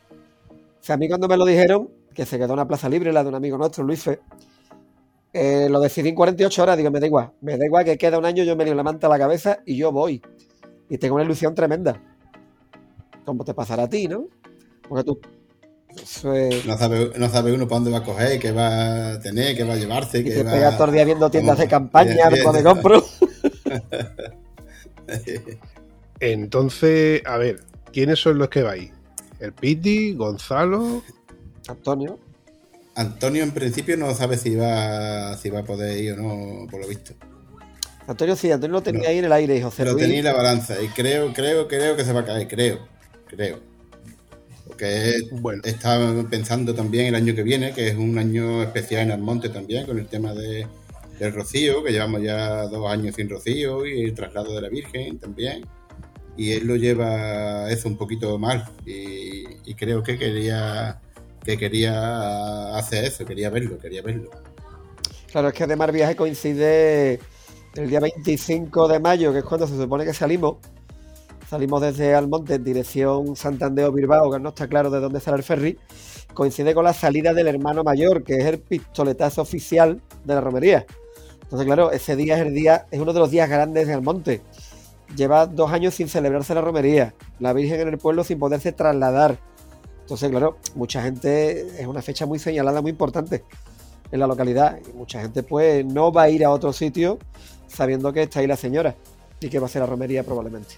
[0.52, 3.24] O sea, a mí cuando me lo dijeron, que se quedó una plaza libre, la
[3.24, 4.20] de un amigo nuestro, Luis Fe,
[5.32, 8.18] eh, lo decidí en 48 horas, digo, me da igual, me da igual que queda
[8.18, 10.22] un año, yo me la manta a la cabeza y yo voy.
[10.90, 12.02] Y tengo una ilusión tremenda.
[13.24, 14.26] Como te pasará a ti, ¿no?
[14.90, 15.18] Porque tú...
[15.96, 19.20] Eso es- No sabe, no sabe uno para dónde va a coger, qué va a
[19.22, 21.58] tener, qué va a llevarse, Y qué te va pegas todo el día viendo tiendas
[21.58, 23.06] de Vamos, campaña, bien, de donde compro.
[26.20, 27.62] Entonces, a ver,
[27.94, 28.92] ¿quiénes son los que vais?
[29.40, 31.02] El Piti, Gonzalo.
[31.70, 32.20] Antonio.
[32.96, 36.82] Antonio en principio no sabe si va, si va a poder ir o no, por
[36.82, 37.14] lo visto.
[38.08, 39.08] Antonio sí, Antonio lo tenía No.
[39.10, 40.04] ahí en el aire y José Lo Luis.
[40.04, 42.80] tenía en la balanza y creo, creo, creo que se va a caer, creo,
[43.28, 43.60] creo.
[44.68, 45.62] Porque Bueno.
[45.64, 49.86] estaba pensando también el año que viene, que es un año especial en Almonte también,
[49.86, 50.68] con el tema de,
[51.20, 55.20] del rocío, que llevamos ya dos años sin rocío y el traslado de la Virgen
[55.20, 55.66] también.
[56.36, 61.00] Y él lo lleva eso un poquito mal y, y creo que quería
[61.44, 64.30] que quería hacer eso, quería verlo, quería verlo.
[65.32, 67.20] Claro, es que además el viaje coincide
[67.76, 70.58] el día 25 de mayo, que es cuando se supone que salimos.
[71.50, 75.38] Salimos desde Almonte en dirección Santander o Bilbao, que no está claro de dónde sale
[75.38, 75.78] el ferry.
[76.34, 80.86] Coincide con la salida del hermano mayor, que es el pistoletazo oficial de la romería.
[81.42, 84.42] Entonces, claro, ese día es el día, es uno de los días grandes de Almonte.
[85.16, 87.16] Lleva dos años sin celebrarse la romería.
[87.40, 89.40] La Virgen en el pueblo sin poderse trasladar.
[90.10, 93.44] Entonces, claro, mucha gente, es una fecha muy señalada, muy importante
[94.12, 94.80] en la localidad.
[94.92, 97.20] Y mucha gente, pues, no va a ir a otro sitio
[97.68, 98.96] sabiendo que está ahí la señora
[99.40, 100.74] y que va a ser la romería probablemente.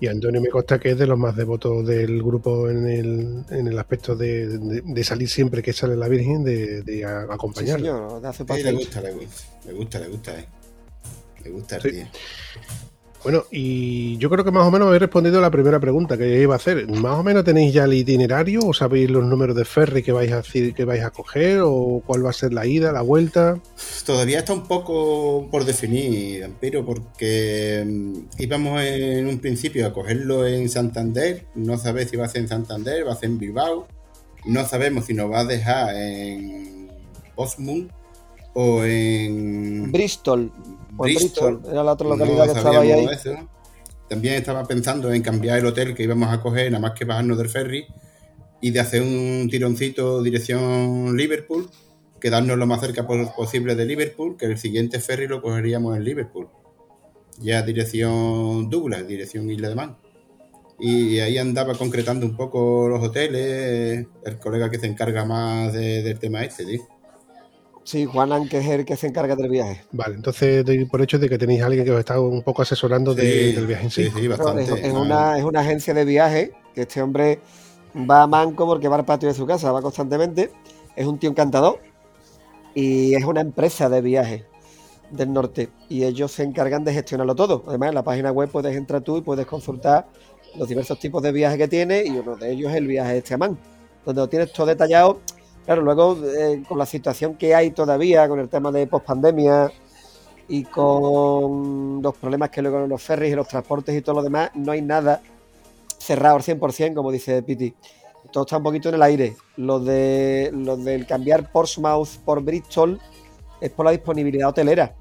[0.00, 3.68] Y Antonio me consta que es de los más devotos del grupo en el, en
[3.68, 7.76] el aspecto de, de- de salir siempre que sale la Virgen, de, de Sí, acompañarla.
[7.84, 10.46] señor, de hace Sí, le gusta, le gusta, le gusta, le gusta, eh.
[11.44, 11.90] Le gusta el Sí.
[11.90, 12.10] día.
[13.22, 16.40] Bueno, y yo creo que más o menos habéis respondido a la primera pregunta que
[16.40, 16.88] iba a hacer.
[16.88, 20.32] ¿Más o menos tenéis ya el itinerario o sabéis los números de ferry que vais
[20.32, 23.60] a decir que vais a coger o cuál va a ser la ida, la vuelta?
[24.06, 30.46] Todavía está un poco por definir, Ampiro, porque mm, íbamos en un principio a cogerlo
[30.46, 33.86] en Santander, no sabéis si va a ser en Santander, va a ser en Bilbao,
[34.46, 36.88] no sabemos si nos va a dejar en
[37.36, 37.90] Osmund
[38.54, 40.50] o en Bristol.
[40.96, 41.56] O Bristol.
[41.56, 43.06] Bristol, Era la otra No localidad que estaba ahí.
[43.12, 43.34] eso.
[44.08, 47.38] También estaba pensando en cambiar el hotel que íbamos a coger, nada más que bajarnos
[47.38, 47.86] del ferry
[48.60, 51.68] y de hacer un tironcito dirección Liverpool,
[52.20, 56.04] quedarnos lo más cerca po- posible de Liverpool, que el siguiente ferry lo cogeríamos en
[56.04, 56.48] Liverpool.
[57.38, 59.96] Ya dirección Douglas, dirección Isla de Man.
[60.78, 66.02] Y ahí andaba concretando un poco los hoteles, el colega que se encarga más de-
[66.02, 66.80] del tema este, tío.
[66.80, 66.86] Sí,
[68.06, 69.82] Juan que es el que se encarga del viaje.
[69.92, 72.62] Vale, entonces doy por hecho de que tenéis a alguien que os está un poco
[72.62, 74.04] asesorando de- Sí, del viaje en sí.
[74.04, 74.62] sí, sí, bastante.
[74.64, 77.40] es, es Ah, una, es una agencia de viaje que este hombre
[78.08, 80.50] va a manco porque va al patio de su casa, va constantemente.
[80.96, 81.80] Es un tío encantador
[82.74, 84.44] y es una empresa de viaje
[85.10, 87.64] del norte y ellos se encargan de gestionarlo todo.
[87.66, 90.06] Además, en la página web puedes entrar tú y puedes consultar
[90.56, 93.34] los diversos tipos de viajes que tiene y uno de ellos es el viaje este
[93.34, 93.58] a Man,
[94.04, 95.20] donde lo tienes todo detallado.
[95.64, 99.70] Claro, luego eh, con la situación que hay todavía, con el tema de pospandemia
[100.48, 104.50] y con los problemas que luego los ferries y los transportes y todo lo demás,
[104.54, 105.22] no hay nada
[105.98, 107.74] cerrado al 100%, como dice Piti.
[108.32, 109.36] Todo está un poquito en el aire.
[109.56, 113.00] Lo, de, lo del cambiar Portsmouth por Bristol
[113.60, 114.94] es por la disponibilidad hotelera.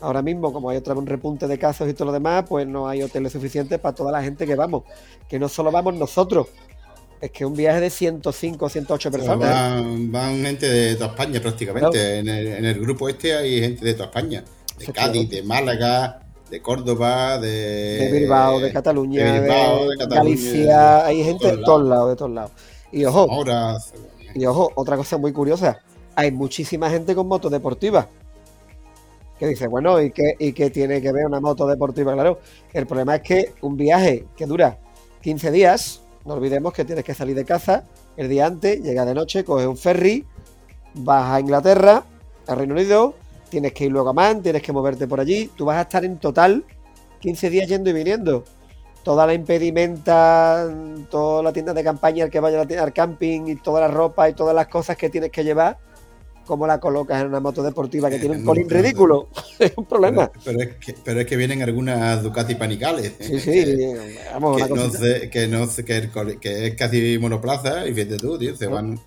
[0.00, 2.88] Ahora mismo, como hay otra un repunte de casos y todo lo demás, pues no
[2.88, 4.82] hay hoteles suficientes para toda la gente que vamos.
[5.28, 6.48] Que no solo vamos nosotros,
[7.22, 9.48] es que un viaje de 105 108 personas.
[9.48, 12.18] Van, van gente de toda España prácticamente.
[12.18, 14.42] En, el, en el grupo este hay gente de toda España.
[14.76, 17.48] De Cádiz, de Málaga, de Córdoba, de...
[17.48, 22.10] de Bilbao, de Cataluña, de Bilbao, de Cataluña, Galicia, hay gente de todos todos lados,
[22.10, 22.50] de todos lados.
[22.90, 23.44] Y ojo,
[24.34, 25.78] y ojo, otra cosa muy curiosa,
[26.16, 28.08] hay muchísima gente con moto deportiva.
[29.38, 32.14] Que dice, bueno, ¿y qué, ¿y qué tiene que ver una moto deportiva?
[32.14, 32.40] Claro,
[32.72, 34.78] el problema es que un viaje que dura
[35.22, 37.84] 15 días, no olvidemos que tienes que salir de casa
[38.16, 40.24] el día antes, llega de noche, coges un ferry,
[40.94, 42.04] vas a Inglaterra,
[42.46, 43.14] a Reino Unido,
[43.48, 46.04] tienes que ir luego a Man, tienes que moverte por allí, tú vas a estar
[46.04, 46.64] en total
[47.20, 48.44] 15 días yendo y viniendo.
[49.02, 50.68] Toda la impedimenta,
[51.10, 54.34] toda la tienda de campaña, el que vaya al camping y toda la ropa y
[54.34, 55.78] todas las cosas que tienes que llevar,
[56.46, 59.28] ¿cómo la colocas en una moto deportiva que tiene un Eh, colín ridículo?
[59.58, 60.30] es un problema.
[60.32, 63.14] Pero, pero es que, pero es que vienen algunas Ducati panicales.
[63.20, 63.64] Sí, sí,
[64.32, 64.98] vamos, que, una no cosita.
[64.98, 68.56] sé, que, no sé, que, el cole- que es casi monoplaza y fíjate tú, tío,
[68.56, 68.98] se van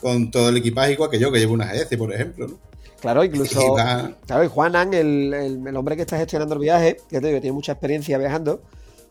[0.00, 2.58] con todo el equipaje igual que yo, que llevo unas GS, por ejemplo, ¿no?
[3.00, 3.60] Claro, incluso.
[3.60, 7.20] Y va- Claro, y Juanan, el, el- el hombre que está gestionando el viaje, que
[7.20, 8.62] te digo, tiene mucha experiencia viajando,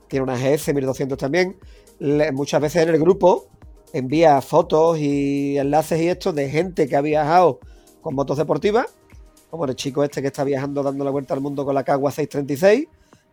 [0.08, 1.58] tiene una GS 1200 también,
[2.00, 3.48] le- muchas veces en el grupo
[3.94, 7.60] envía fotos y enlaces y esto de gente que ha viajado
[8.04, 8.96] con motos deportivas,
[9.50, 12.12] como el chico este que está viajando dando la vuelta al mundo con la Cagua
[12.12, 12.88] 636,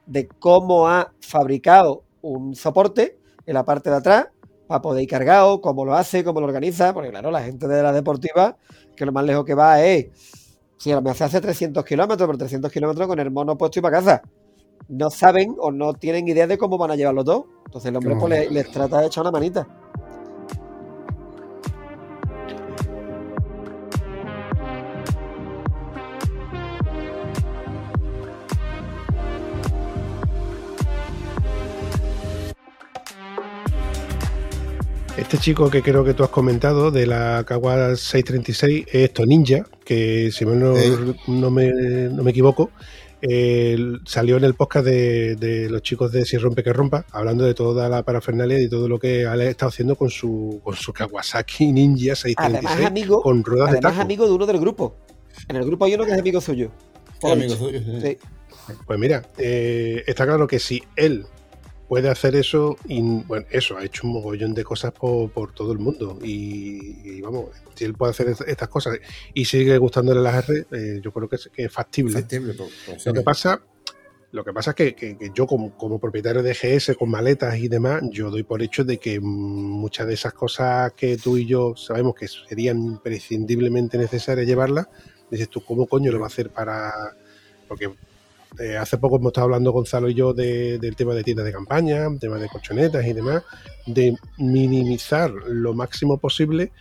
[0.07, 4.29] de cómo ha fabricado un soporte en la parte de atrás
[4.67, 7.83] para poder ir cargado, cómo lo hace, cómo lo organiza, porque claro, la gente de
[7.83, 8.57] la deportiva,
[8.97, 10.07] que lo más lejos que va es
[10.77, 13.99] si me hace hace 300 kilómetros, pero 300 kilómetros con el mono puesto y para
[13.99, 14.23] casa.
[14.89, 17.47] No saben o no tienen idea de cómo van a llevarlo todo.
[17.67, 18.21] Entonces el hombre No.
[18.21, 19.67] pues, le- les, trata de echar una manita.
[35.31, 40.33] Este chico que creo que tú has comentado de la Kawa 636 es Toninja, que
[40.33, 40.75] si mal no,
[41.29, 42.73] no me, no me equivoco,
[43.23, 47.45] eh, salió en el podcast de, de los chicos de Si Rompe que Rompa, hablando
[47.45, 50.93] de toda la parafernalia y todo lo que ha estado haciendo con su, con su
[50.93, 54.03] Kawasaki Ninja Además, 636 amigo, con ruedas de además taco.
[54.03, 54.97] amigo de uno del grupo.
[55.47, 56.73] En el grupo hay uno que es amigo suyo.
[57.23, 58.01] Es amigo suyo, sí.
[58.03, 58.19] Sí.
[58.85, 61.25] Pues mira, eh, está claro que si él
[61.91, 65.73] puede hacer eso, y bueno, eso, ha hecho un mogollón de cosas por, por todo
[65.73, 66.17] el mundo.
[66.23, 68.97] Y, y vamos, si él puede hacer es- estas cosas
[69.35, 72.13] y sigue gustándole las R, eh, yo creo que es, que es factible.
[72.13, 73.61] Factible, pues, pues, Lo que pasa,
[74.31, 77.59] lo que pasa es que, que- que yo como, como propietario de GS con maletas
[77.59, 81.47] y demás, yo doy por hecho de que muchas de esas cosas que tú y
[81.47, 84.87] yo sabemos que serían imprescindiblemente necesarias llevarlas,
[85.29, 86.93] dices tú, ¿cómo coño lo va a hacer para...?
[87.67, 87.91] Porque
[88.59, 91.53] eh, hace poco hemos estado hablando Gonzalo y yo de- del tema de tiendas de
[91.53, 93.43] campaña, tema de colchonetas y demás,
[93.87, 96.73] de minimizar lo máximo posible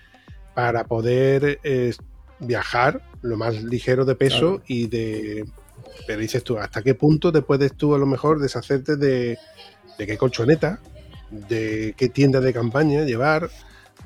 [0.55, 1.93] para poder eh,
[2.39, 4.63] viajar lo más ligero de peso Claro.
[4.67, 5.45] y de
[6.07, 9.37] Pero dices tú, ¿hasta qué punto te puedes tú a lo mejor deshacerte de,
[9.97, 10.79] de qué colchoneta,
[11.29, 13.49] de qué tienda de campaña llevar,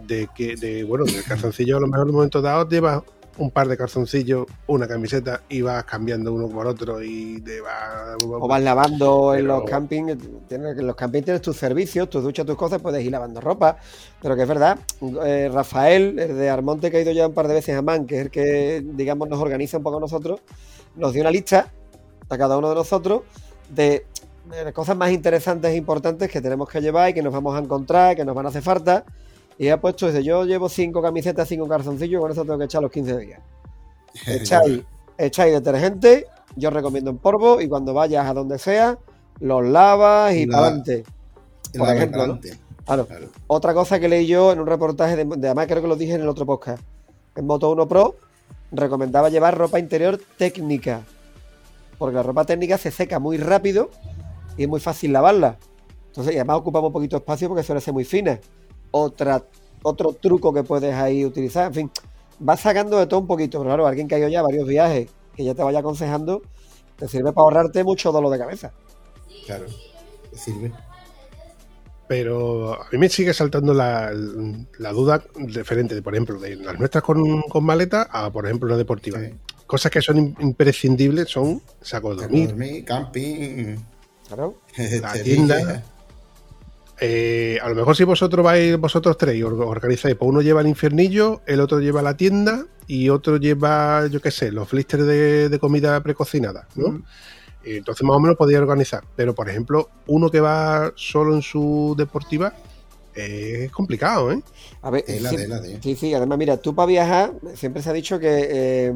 [0.06, 3.04] de que, de, bueno, del calzoncillo a lo mejor en un momento dado llevas
[3.38, 8.18] un par de calzoncillos, una camiseta y vas cambiando uno por otro y te vas...
[8.24, 10.18] O vas lavando en los campings,
[10.48, 13.78] tienes, en los campings tienes tus servicios, tus duchas, tus cosas, puedes ir lavando ropa,
[14.22, 14.78] pero que es verdad,
[15.26, 18.06] eh, Rafael, el de Armonte, que ha ido ya un par de veces a Man,
[18.06, 20.42] que es el que, digamos, nos organiza un poco a nosotros,
[20.96, 21.72] nos dio una lista
[22.30, 23.22] a cada uno de nosotros
[23.70, 24.06] de,
[24.50, 27.56] de las cosas más interesantes e importantes que tenemos que llevar y que nos vamos
[27.56, 29.06] a encontrar, que nos van a hacer falta,
[29.64, 32.82] y ha puesto, dice, yo llevo cinco camisetas, cinco calzoncillos, con eso tengo que echar
[32.82, 33.40] los 15 días.
[34.28, 34.82] Echáis,
[35.18, 38.98] echáis detergente, yo recomiendo en polvo y cuando vayas a donde sea,
[39.40, 41.04] los lavas y La- para adelante.
[41.78, 42.40] por La ejemplo.
[42.86, 43.06] Claro.
[43.08, 43.28] Claro.
[43.48, 46.14] Otra cosa que leí yo en un reportaje de, de además creo que lo dije
[46.14, 46.84] en el otro podcast.
[47.36, 48.16] En Moto 1 Pro
[48.72, 51.02] recomendaba llevar ropa interior técnica.
[51.98, 53.90] Porque la ropa técnica se seca muy rápido
[54.58, 55.58] y es muy fácil lavarla.
[56.08, 58.40] Entonces, y además ocupamos un poquito de espacio porque suele ser muy fina.
[58.96, 59.44] Otra,
[59.82, 61.68] otro truco que puedes ahí utilizar.
[61.68, 61.92] En fin,
[62.40, 63.58] vas sacando de todo un poquito.
[63.60, 66.44] Pero claro, alguien que ha ido ya varios viajes, que ya te vaya aconsejando,
[66.98, 68.72] te sirve para ahorrarte mucho dolor de cabeza.
[69.48, 69.66] Claro.
[70.32, 70.72] Te Sirve.
[72.08, 74.12] Pero a mí me sigue saltando la,
[74.78, 78.68] la duda diferente, de, por ejemplo, de las nuestras con, con maleta a, por ejemplo,
[78.68, 79.20] una deportiva.
[79.20, 79.34] Sí.
[79.66, 83.76] Cosas que son im- imprescindibles son sacos de dormir, Dormir, camping.
[84.28, 84.56] Claro.
[85.02, 85.84] La tienda.
[87.06, 90.62] Eh, a lo mejor si vosotros vais, vosotros tres y or- organizáis, pues uno lleva
[90.62, 95.06] el infiernillo, el otro lleva la tienda y otro lleva, yo qué sé, los blisters
[95.06, 96.90] de, de comida precocinada, ¿no?
[96.94, 97.04] Mm.
[97.66, 99.04] Entonces más o menos podía organizar.
[99.18, 102.54] Pero, por ejemplo, uno que va solo en su deportiva
[103.16, 104.42] eh, es complicado, ¿eh?
[104.82, 105.78] A ver, Tela, sí, tela, tío.
[105.84, 108.94] sí, sí, además, mira, tú para viajar, siempre se ha dicho que eh,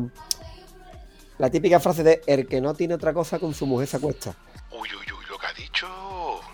[1.39, 4.33] la típica frase de el que no tiene otra cosa con su mujer se acuesta.
[4.71, 5.87] Uy, uy, uy, lo que ha dicho.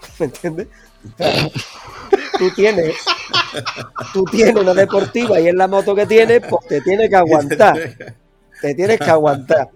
[0.19, 0.67] ¿Me entiendes?
[2.37, 2.95] Tú tienes,
[4.13, 7.77] tú tienes una deportiva y es la moto que tienes, pues te tienes que aguantar.
[8.61, 9.69] Te tienes que aguantar.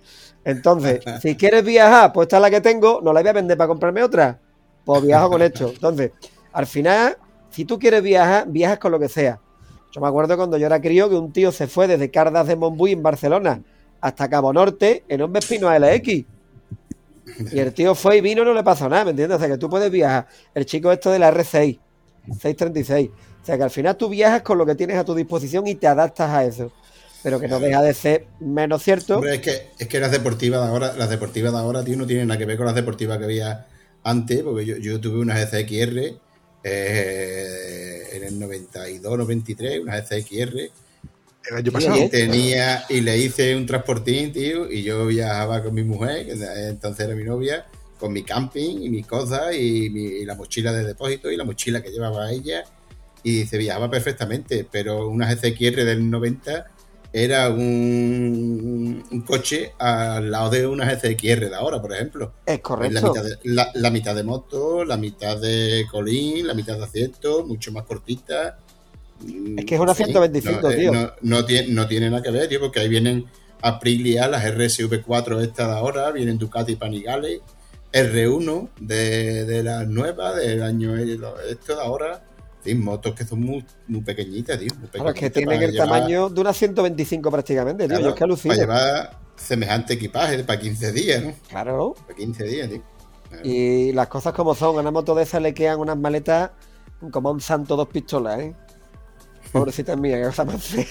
[0.43, 3.57] Entonces, si quieres viajar, pues esta es la que tengo, no la voy a vender
[3.57, 4.39] para comprarme otra.
[4.85, 5.69] Pues viajo con esto.
[5.69, 6.11] Entonces,
[6.53, 7.17] al final,
[7.49, 9.39] si tú quieres viajar, viajas con lo que sea.
[9.91, 12.55] Yo me acuerdo cuando yo era crío que un tío se fue desde Cardas de
[12.55, 13.61] Montbui en Barcelona
[14.01, 16.25] hasta Cabo Norte en un Vespino LX.
[17.51, 19.37] Y el tío fue y vino no le pasó nada, ¿me entiendes?
[19.37, 20.27] O sea que tú puedes viajar.
[20.53, 21.79] El chico esto de la R6,
[22.27, 23.09] 636.
[23.09, 25.75] O sea que al final tú viajas con lo que tienes a tu disposición y
[25.75, 26.71] te adaptas a eso.
[27.23, 29.23] Pero que no deja de ser menos cierto.
[29.25, 32.27] Es que, es que las deportivas de ahora, las deportivas de ahora, tío, no tienen
[32.27, 33.67] nada que ver con las deportivas que había
[34.03, 36.19] antes, porque yo, yo tuve unas SXR
[36.63, 40.71] eh, en el 92, 93, unas SXR,
[41.49, 41.93] El año Sí, pasado.
[41.95, 42.09] oye.
[42.09, 46.33] tenía y le hice un transportín, tío, y yo viajaba con mi mujer, que
[46.69, 47.65] entonces era mi novia,
[47.99, 51.43] con mi camping y mis cosas y, mi- y la mochila de depósito y la
[51.45, 52.63] mochila que llevaba ella
[53.23, 56.67] y se viajaba perfectamente, pero una SXR del 90
[57.13, 62.33] era un, un coche al lado de una SXR de ahora, por ejemplo.
[62.45, 62.93] Es Es correcto.
[63.01, 66.83] La mitad, de, la, la mitad de moto, la mitad de colín, la mitad de
[66.83, 68.59] asiento, mucho más cortita.
[69.57, 70.91] Es que es una 125, no, eh, tío.
[70.93, 73.25] No, no tiene, no tiene nada que ver, tío, porque ahí vienen
[73.61, 77.41] Aprilia, las RSV4 estas de ahora, vienen Ducati Panigale,
[77.93, 82.23] R1 de, de las nuevas, del año esto de ahora.
[82.61, 84.69] Fin, motos que son muy, muy pequeñitas, tío.
[84.79, 87.89] Muy Claro, es que tienen el llevar- tamaño de una 125 prácticamente, tío.
[87.89, 88.53] claro, Yo es que alucino.
[88.55, 91.33] Para llevar semejante equipaje para 15 días, ¿no?
[91.47, 91.95] Claro.
[92.05, 92.81] Para 15 días, tío.
[93.29, 93.43] Claro.
[93.47, 96.51] Y las cosas como son, a una moto de esas le quedan unas maletas
[97.11, 98.55] como a un santo dos pistolas, ¿eh?
[99.59, 100.85] Pobrecita mía, qué cosa más fea.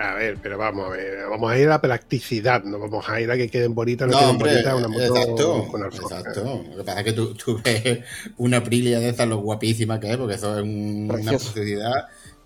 [0.00, 3.20] A ver, pero vamos a ver, vamos a ir a la practicidad, no vamos a
[3.20, 6.18] ir a que queden bonitas, no, No, queden hombre, bonitas una moto exacto, con alforja.
[6.20, 6.64] exacto.
[6.70, 7.98] Lo que pasa es que tú, tú ves
[8.36, 11.50] una Aprilia de esas, lo guapísima que es, porque eso es un- una Precioso.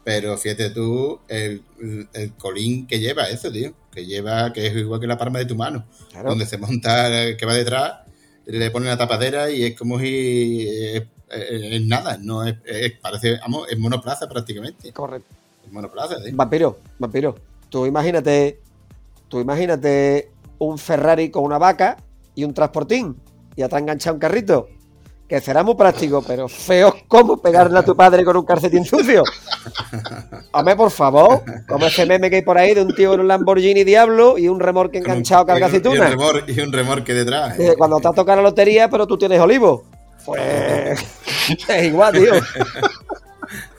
[0.04, 1.62] Pero fíjate tú, el,
[2.12, 3.72] el colín que lleva eso, tío.
[3.92, 5.84] Que lleva, que es igual que la palma de tu mano.
[6.10, 6.30] Claro.
[6.30, 8.00] Donde se monta, el que va detrás,
[8.46, 12.92] le pone la tapadera y es como si es, es- es nada, no es, es-
[13.00, 14.92] parece, vamos, es monoplaza prácticamente.
[14.92, 15.32] Correcto.
[15.64, 16.34] Es monoplaza, tío.
[16.34, 17.36] Vampiro, vampiro.
[17.68, 18.58] Tú imagínate,
[19.28, 21.96] tú imagínate un Ferrari con una vaca
[22.34, 23.16] y un transportín
[23.56, 24.68] y atrás enganchado un carrito.
[25.32, 29.22] Que será muy práctico, pero feo como pegarle a tu padre con un calcetín sucio.
[30.52, 33.28] Hombre, por favor, como ese meme que hay por ahí de un tío en un
[33.28, 36.10] Lamborghini Diablo y un remorque enganchado carga y, un, y, un aceituna.
[36.10, 37.56] remor- y un remorque detrás.
[37.56, 39.84] Dice, Cuando te ha tocado la lotería, pero tú tienes olivo.
[40.26, 41.00] Pues
[41.66, 42.32] es igual, tío.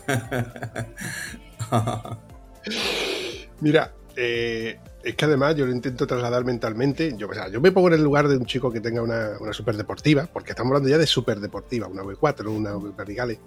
[3.61, 7.13] Mira, eh, es que además yo lo intento trasladar mentalmente.
[7.17, 9.31] Yo, o sea, yo me pongo en el lugar de un chico que tenga una,
[9.39, 13.39] una superdeportiva, porque estamos hablando ya de superdeportiva, una V4, una V Verticale.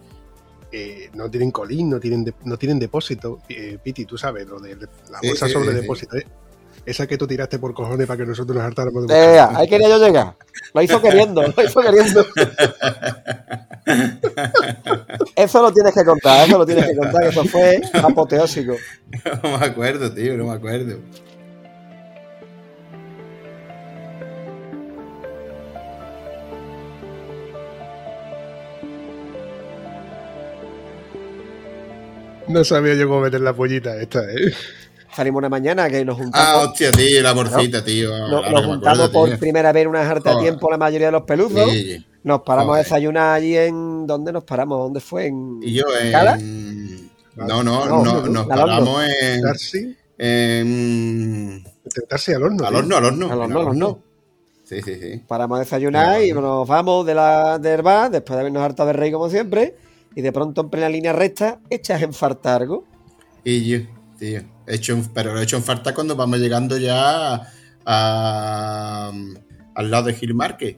[0.73, 3.39] Eh, no tienen colín, no tienen, de- no tienen depósito.
[3.49, 4.77] Eh, Piti, tú sabes, lo de
[5.11, 5.81] la bolsa sí, sobre sí, sí.
[5.81, 6.17] depósito.
[6.17, 6.27] ¿eh?
[6.85, 9.89] Esa que tú tiraste por cojones para que nosotros nos hartáramos de Eh, ahí quería
[9.89, 10.35] yo llegar.
[10.75, 12.25] Lo hizo queriendo, lo hizo queriendo.
[15.35, 18.75] Eso lo tienes que contar, eso lo tienes que contar, que eso fue apoteósico.
[19.43, 20.99] No me acuerdo, tío, no me acuerdo.
[32.49, 34.53] No sabía yo cómo meter la pollita esta, ¿eh?
[35.15, 38.11] Salimos una mañana que nos Ah, juntamos, hostia, tío, la morcita, tío.
[38.29, 39.39] nos, nos juntamos acuerdo, por tío.
[39.39, 41.71] primera vez en una jarta de tiempo la mayoría de los peluzos.
[41.71, 42.85] Sí, Nos paramos a Joder.
[42.85, 44.07] desayunar allí en.
[44.07, 44.79] ¿Dónde nos paramos?
[44.79, 45.27] ¿Dónde fue?
[45.27, 46.13] ¿En Y yo en...
[46.13, 46.37] ¿Cala?
[46.37, 49.41] No, no, No, no, nos paramos en...
[49.43, 51.65] Darcy, en...
[51.85, 52.67] intentarse al horno.
[52.67, 53.33] Al horno, al horno.
[53.33, 53.99] Al horno, al horno.
[54.65, 55.23] Sí, sí, sí.
[55.27, 58.93] Paramos a desayunar y nos vamos de la, del bar, después de habernos hartado de
[58.95, 59.77] rey como siempre,
[60.17, 62.85] y de pronto en plena línea recta echas en fartargo.
[63.45, 63.79] Y yo,
[64.19, 64.41] tío.
[64.67, 67.47] He hecho pero lo he hecho en falta cuando vamos llegando ya
[67.85, 69.13] a,
[69.75, 70.77] al lado de Gil Márquez.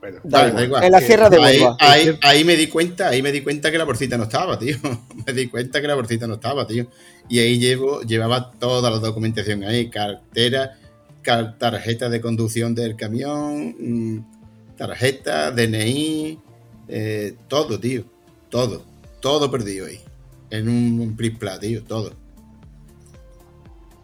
[0.00, 0.56] Bueno, Da Vale, igual.
[0.56, 0.84] da igual.
[0.84, 3.78] En la sierra de ahí, ahí, ahí me di cuenta, ahí me di cuenta que
[3.78, 4.76] la bolsita no estaba, tío.
[5.26, 6.88] me di cuenta que la bolsita no estaba, tío.
[7.28, 10.76] Y ahí llevo, llevaba toda la documentación ahí, cartera,
[11.22, 16.40] car- tarjeta de conducción del camión, mm, tarjeta, DNI,
[16.88, 18.04] eh, todo, tío.
[18.52, 18.82] Todo.
[19.20, 19.98] Todo perdido ahí.
[20.50, 22.12] En un prispla, tío, todo.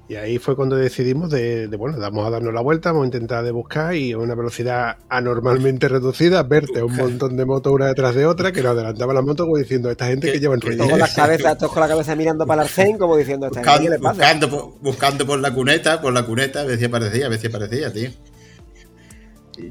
[0.08, 3.06] Y ahí fue cuando decidimos de, de, bueno, vamos a darnos la vuelta, vamos a
[3.08, 7.88] intentar de buscar y a una velocidad anormalmente reducida, verte un montón de motos una
[7.88, 10.62] detrás de otra, que nos adelantaba la moto como diciendo, esta gente que lleva en
[10.62, 10.78] rollo.
[10.78, 13.48] Todos con las cabezas, todos con la cabeza mirando para el arcén, como diciendo, ¿a
[13.50, 14.14] esta gente Buscando, qué le pasa?
[14.14, 17.38] buscando, por, buscando por la cuneta, por la cuneta, a ver si aparecía, a ver
[17.38, 18.10] si aparecía, tío.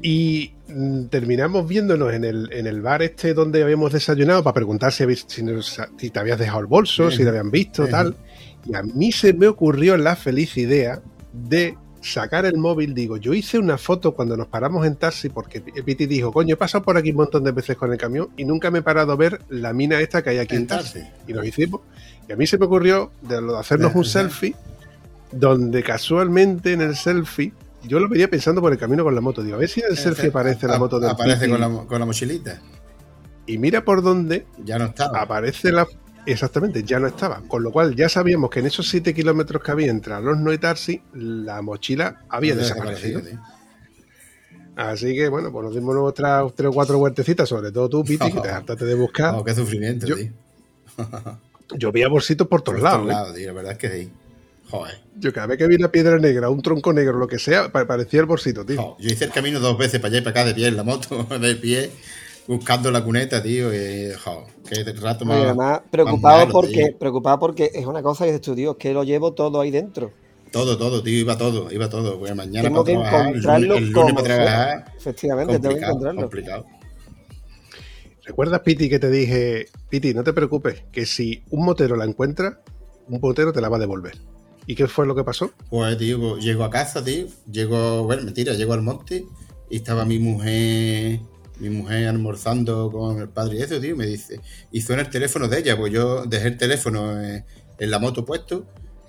[0.02, 4.92] Y mm, terminamos viéndonos en el, en el bar este donde habíamos desayunado para preguntar
[4.92, 8.16] si, habéis- si, nos- si te habías dejado el bolso, si lo habían visto, tal.
[8.66, 11.00] Y a mí se me ocurrió la feliz idea
[11.32, 12.94] de sacar el móvil.
[12.94, 16.56] Digo, yo hice una foto cuando nos paramos en taxi porque Piti dijo, coño, he
[16.56, 19.12] pasado por aquí un montón de veces con el camión y nunca me he parado
[19.12, 21.00] a ver la mina esta que hay aquí en, En taxi.
[21.00, 21.12] taxi.
[21.26, 21.80] Y nos hicimos.
[22.28, 24.54] Y a mí se me ocurrió de lo de hacernos un selfie
[25.32, 27.52] donde casualmente en el selfie
[27.84, 29.42] yo lo venía pensando por el camino con la moto.
[29.42, 31.50] Digo, a ver si el selfie aparece la moto del Aparece Piti.
[31.50, 32.60] con la, con la mochilita.
[33.46, 35.22] Y mira por dónde Ya no estaba.
[35.22, 35.86] aparece la.
[36.26, 37.40] Exactamente, ya no estaba.
[37.48, 40.58] Con lo cual ya sabíamos que en esos 7 kilómetros que había entre Alonso y
[40.58, 43.22] Tarsi, la mochila había desaparecido.
[44.76, 48.30] Así que bueno, pues nos dimos nuestras tres o cuatro vueltecitas, sobre todo tú, Piti,
[48.30, 49.34] que te hartaste de buscar.
[49.34, 50.30] Oh, qué sufrimiento, Yo- tío.
[51.76, 53.00] Yo veía bolsitos por todos Por lados.
[53.00, 53.14] todos ¿eh?
[53.14, 53.46] lados, tío.
[53.48, 54.10] La verdad es que sí.
[54.70, 55.00] Joder.
[55.18, 57.86] Yo cada vez que vi una piedra negra, un tronco negro, lo que sea, pa-
[57.86, 58.96] parecía el bolsito, tío.
[58.98, 60.82] Yo hice el camino dos veces para allá y para acá de pie en la
[60.84, 61.90] moto, de pie,
[62.46, 63.72] buscando la cuneta, tío.
[63.74, 65.38] Y, jo, qué rato más.
[65.38, 66.98] Y además, más preocupado malo, porque, tío.
[66.98, 70.12] preocupado porque es una cosa que dices tú, Dios, que lo llevo todo ahí dentro.
[70.52, 71.18] Todo, todo, tío.
[71.18, 72.18] Iba todo, iba todo.
[72.18, 74.84] Pues mañana Tengo para que trabajar, el encontrarlo lunes, el lunes como para trabajar.
[74.98, 76.20] Efectivamente, tengo que encontrarlo.
[76.22, 76.66] complicado.
[78.24, 82.60] ¿Recuerdas, Piti, que te dije, Piti, no te preocupes, que si un motero la encuentra,
[83.08, 84.18] un motero te la va a devolver?
[84.68, 85.50] ¿Y qué fue lo que pasó?
[85.70, 87.26] Pues, tío, pues, llego a casa, tío.
[87.50, 89.24] Llego, bueno, mentira, llego al monte
[89.70, 91.20] y estaba mi mujer,
[91.58, 93.96] mi mujer almorzando con el padre y eso, tío.
[93.96, 97.44] Me dice, y suena el teléfono de ella, pues yo dejé el teléfono en,
[97.78, 98.66] la moto puesto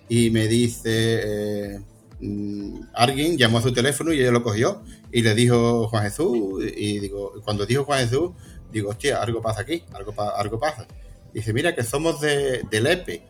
[0.08, 1.80] y me dice, eh,
[2.22, 4.82] mm, alguien llamó a su teléfono y ella lo cogió
[5.12, 6.64] y le dijo Juan Jesús.
[6.78, 8.32] Y digo, cuando dijo Juan Jesús,
[8.72, 10.88] digo, hostia, algo pasa aquí, algo, algo pasa.
[11.34, 13.24] Dice, mira que somos de, del EPE,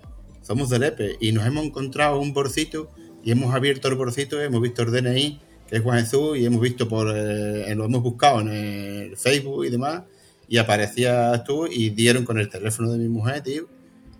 [0.49, 2.89] somos del EPE y nos hemos encontrado un bolsito
[3.23, 6.59] y hemos abierto el bolsito, hemos visto el DNI, que es Juan Jesús, y hemos
[6.59, 10.05] visto por, eh, lo hemos buscado en el Facebook y demás,
[10.47, 13.69] y aparecías tú y dieron con el teléfono de mi mujer, tío,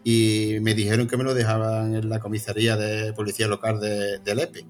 [0.04, 4.40] y me dijeron que me lo dejaban en la comisaría de policía local de, del
[4.42, 4.66] EPE.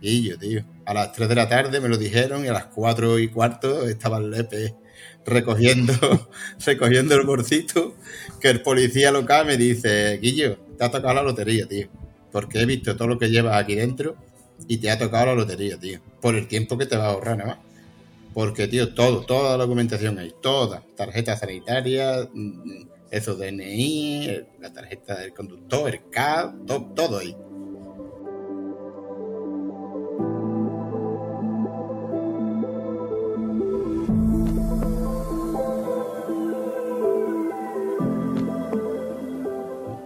[0.00, 2.66] Y yo, tío, a las 3 de la tarde me lo dijeron y a las
[2.66, 4.74] 4 y cuarto estaba el EPE
[5.26, 5.92] recogiendo,
[6.64, 7.94] recogiendo el bolsito
[8.40, 11.88] que el policía local me dice, Guillo, te ha tocado la lotería, tío.
[12.32, 14.16] Porque he visto todo lo que llevas aquí dentro
[14.66, 16.00] y te ha tocado la lotería, tío.
[16.20, 17.58] Por el tiempo que te va a ahorrar, nada más.
[18.34, 20.82] Porque, tío, todo, toda la documentación ahí, toda.
[20.96, 27.34] Tarjeta sanitaria, mm, eso DNI, la tarjeta del conductor, el CAD, to- todo ahí.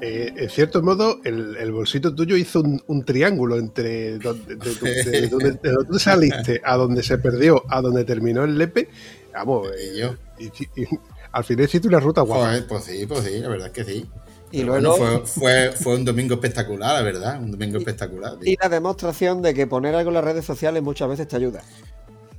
[0.05, 4.85] En cierto modo, el, el bolsito tuyo hizo un, un triángulo entre donde, de, tu-
[4.85, 8.59] de- de donde, de donde tú saliste a donde se perdió, a donde terminó el
[8.59, 8.89] lepe.
[9.33, 10.15] Vamos, Y yo.
[10.39, 10.89] y- y- y
[11.31, 12.47] al final hiciste una ruta guapa.
[12.47, 14.07] Joder, pues sí, pues sí, la verdad es que sí.
[14.51, 17.41] Y Pero luego- bueno, fue, fue, fue un domingo espectacular, la verdad.
[17.41, 18.39] Un domingo espectacular.
[18.39, 18.53] tío.
[18.53, 21.63] Y la demostración de que poner algo en las redes sociales muchas veces te ayuda.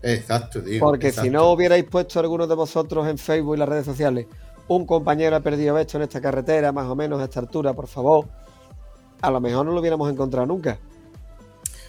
[0.01, 0.80] Exacto, tío.
[0.80, 1.28] Porque exacto.
[1.28, 4.28] si no hubierais puesto algunos de vosotros en Facebook y las redes sociales,
[4.68, 7.88] un compañero ha perdido esto en esta carretera, más o menos a esta altura, por
[7.88, 8.26] favor,
[9.22, 10.78] a lo mejor no lo hubiéramos encontrado nunca.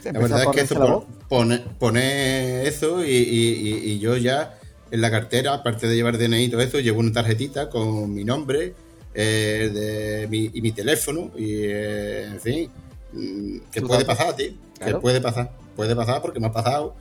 [0.05, 4.59] La verdad es que eso, pon- pone, pone eso y, y- y- y yo ya
[4.91, 8.23] en la cartera, aparte de llevar DNI y todo eso, llevo una tarjetita con mi
[8.25, 8.75] nombre
[9.15, 12.71] eh, de mi, y mi teléfono y, eh, en fin,
[13.13, 14.53] mm, que puede pasar, tío.
[14.77, 14.99] Claro.
[14.99, 15.53] Que puede pasar.
[15.75, 16.95] Puede pasar porque me ha pasado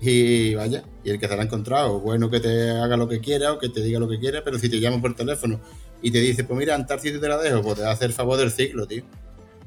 [0.00, 3.20] y vaya, y el que se lo ha encontrado, bueno que te haga lo que
[3.20, 5.60] quiera o que te diga lo que quiera, pero si te llamo por teléfono
[6.02, 8.38] y te dice, pues mira, sitio te la dejo, pues te va a hacer favor
[8.38, 9.02] del ciclo, tío.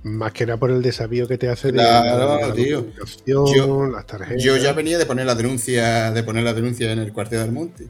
[0.04, 2.86] Más que nada por el desafío que te hace de Claro, la tío.
[3.26, 4.44] Yo- las tarjetas.
[4.44, 7.52] Yo ya venía de poner la denuncia, de poner la denuncia en el cuartel del
[7.54, 7.88] monte.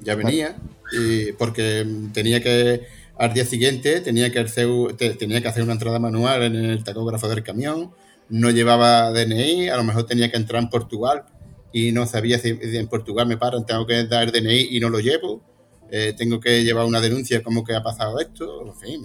[0.00, 0.56] Ya venía,
[0.92, 2.82] y porque tenía que,
[3.18, 4.66] al día siguiente, tenía que hacer,
[4.96, 7.90] te- tenía que hacer una entrada manual en el tacógrafo del camión,
[8.30, 11.24] no llevaba DNI, a lo mejor tenía que entrar en Portugal
[11.72, 15.00] y no sabía si en Portugal me paran, tengo que dar DNI y no lo
[15.00, 15.42] llevo,
[15.90, 19.04] eh, tengo que llevar una denuncia como que ha pasado esto, en fin,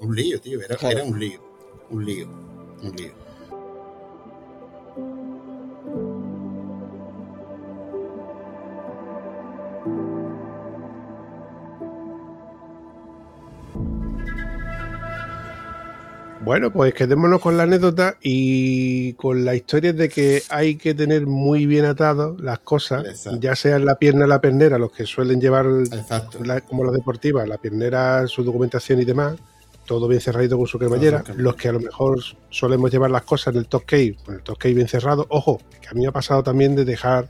[0.00, 0.98] un lío, tío, era, Claro.
[0.98, 1.40] era un lío,
[1.90, 2.28] un lío,
[2.82, 3.27] un lío.
[16.48, 21.26] Bueno, pues quedémonos con la anécdota y con la historia de que hay que tener
[21.26, 23.38] muy bien atadas las cosas, Exacto.
[23.38, 25.66] ya sea en la pierna la pernera, los que suelen llevar,
[26.42, 29.36] la- como las deportivas, la piernera, su documentación y demás,
[29.84, 31.22] todo bien cerradito con su cremallera.
[31.36, 32.18] Los que a lo mejor
[32.48, 35.26] solemos llevar las cosas en el top key, con el top key bien cerrado.
[35.28, 37.28] Ojo, que a mí me ha pasado también de dejar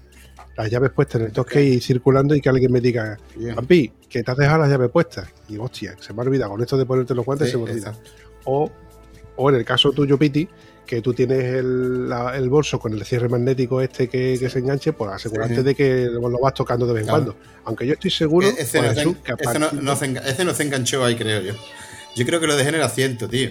[0.56, 3.18] las llaves puestas en el top key circulando y que alguien me diga.
[3.56, 5.28] Pampi, que te has dejado las llaves puestas.
[5.48, 7.64] Y hostia, se me ha olvidado, con esto de ponerte los guantes Sí, se me
[7.64, 7.88] olvida.
[7.90, 8.10] exacto.
[8.44, 8.70] O,
[9.38, 10.48] o en el caso tuyo, Piti,
[10.86, 14.58] que tú tienes el, la- el bolso con el cierre magnético este que, que se
[14.58, 15.62] enganche, pues asegurarte Sí.
[15.62, 17.24] de que lo vas tocando de vez en Claro.
[17.24, 17.40] cuando.
[17.64, 20.54] Aunque yo estoy seguro, E- ese, no se, que ese no- se enga- ese no
[20.54, 21.52] se enganchó ahí, creo yo.
[22.16, 23.50] Yo creo que lo dejé en el asiento, tío.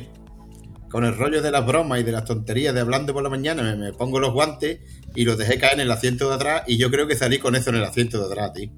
[0.90, 3.62] Con el rollo de las bromas y de las tonterías de hablando por la mañana,
[3.62, 4.80] me, me pongo los guantes
[5.16, 7.56] y los dejé caer en el asiento de atrás y yo creo que salí con
[7.56, 8.70] eso en el asiento de atrás, tío.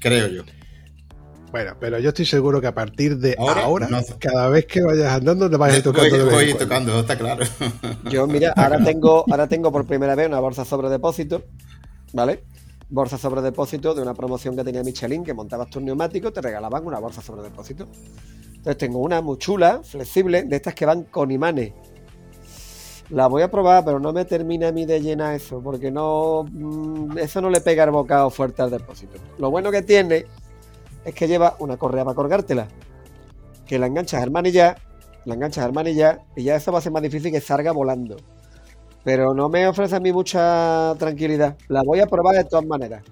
[0.00, 0.42] Creo yo.
[1.56, 3.98] Bueno, pero yo estoy seguro que a partir de Ahora, ahora, no.
[4.18, 6.58] cada vez que vayas andando te vas a ir Voy, tocando voy cuando.
[6.58, 7.46] tocando, está claro.
[8.10, 11.44] Yo, mira, ahora tengo, ahora tengo por primera vez una bolsa sobre depósito,
[12.12, 12.44] ¿vale?
[12.90, 16.86] Bolsa sobre depósito de una promoción que tenía Michelin, que montabas tus neumáticos, te regalaban
[16.86, 17.88] una bolsa sobre depósito.
[18.56, 21.72] Entonces tengo una muy chula, flexible, de estas que van con imanes.
[23.08, 26.44] La voy a probar, pero no me termina a mí de llenar eso, porque no.
[26.50, 29.16] mm, eso no le pega el bocado fuerte al depósito.
[29.38, 30.26] Lo bueno que tiene
[31.06, 32.66] es que lleva una correa para colgártela,
[33.64, 34.76] que la enganchas al manillar,
[35.24, 38.16] la enganchas al manillar, y ya eso va a ser más difícil que salga volando.
[39.04, 41.56] Pero no me ofrece a mí mucha tranquilidad.
[41.68, 43.04] La voy a probar de todas maneras.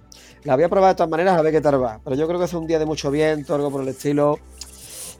[0.42, 2.00] La voy a probar de todas maneras a ver qué tal va.
[2.02, 4.40] Pero yo creo que es un día de mucho viento, algo por el estilo.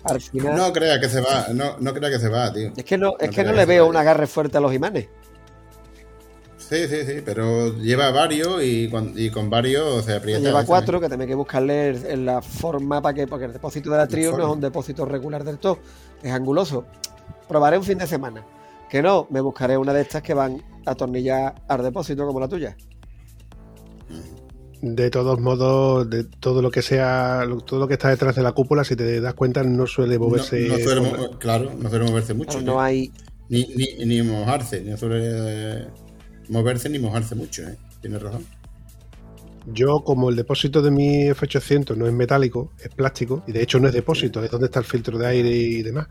[0.03, 0.57] Al final.
[0.57, 2.72] No crea que se va, no, no crea que se va, tío.
[2.77, 5.07] es que no, es no que no le veo un agarre fuerte a los imanes.
[6.69, 10.41] Sí, sí, sí, pero lleva varios y con, y con varios se aprieta.
[10.41, 13.91] Lleva cuatro, que también hay que buscarle en la forma para que, porque el depósito
[13.91, 15.79] de la trío no es un depósito regular del todo,
[16.23, 16.87] es anguloso.
[17.49, 18.45] Probaré un fin de semana.
[18.89, 22.49] Que no, me buscaré una de estas que van a atornillar al depósito como la
[22.49, 22.77] tuya.
[24.81, 28.53] De todos modos, de todo lo que sea, todo lo que está detrás de la
[28.53, 30.69] cúpula, si te das cuenta, no suele moverse.
[30.69, 32.61] no suele claro, no suele moverse mucho.
[32.61, 33.12] No hay.
[33.49, 35.87] Ni, ni, ni mojarse, no suele eh,
[36.49, 37.76] moverse ni mojarse mucho, ¿eh?
[38.01, 38.45] Tienes razón.
[39.66, 43.80] Yo, como el depósito de mi F800 no es metálico, es plástico, y de hecho
[43.80, 46.09] no es depósito, es donde está el filtro de aire y demás.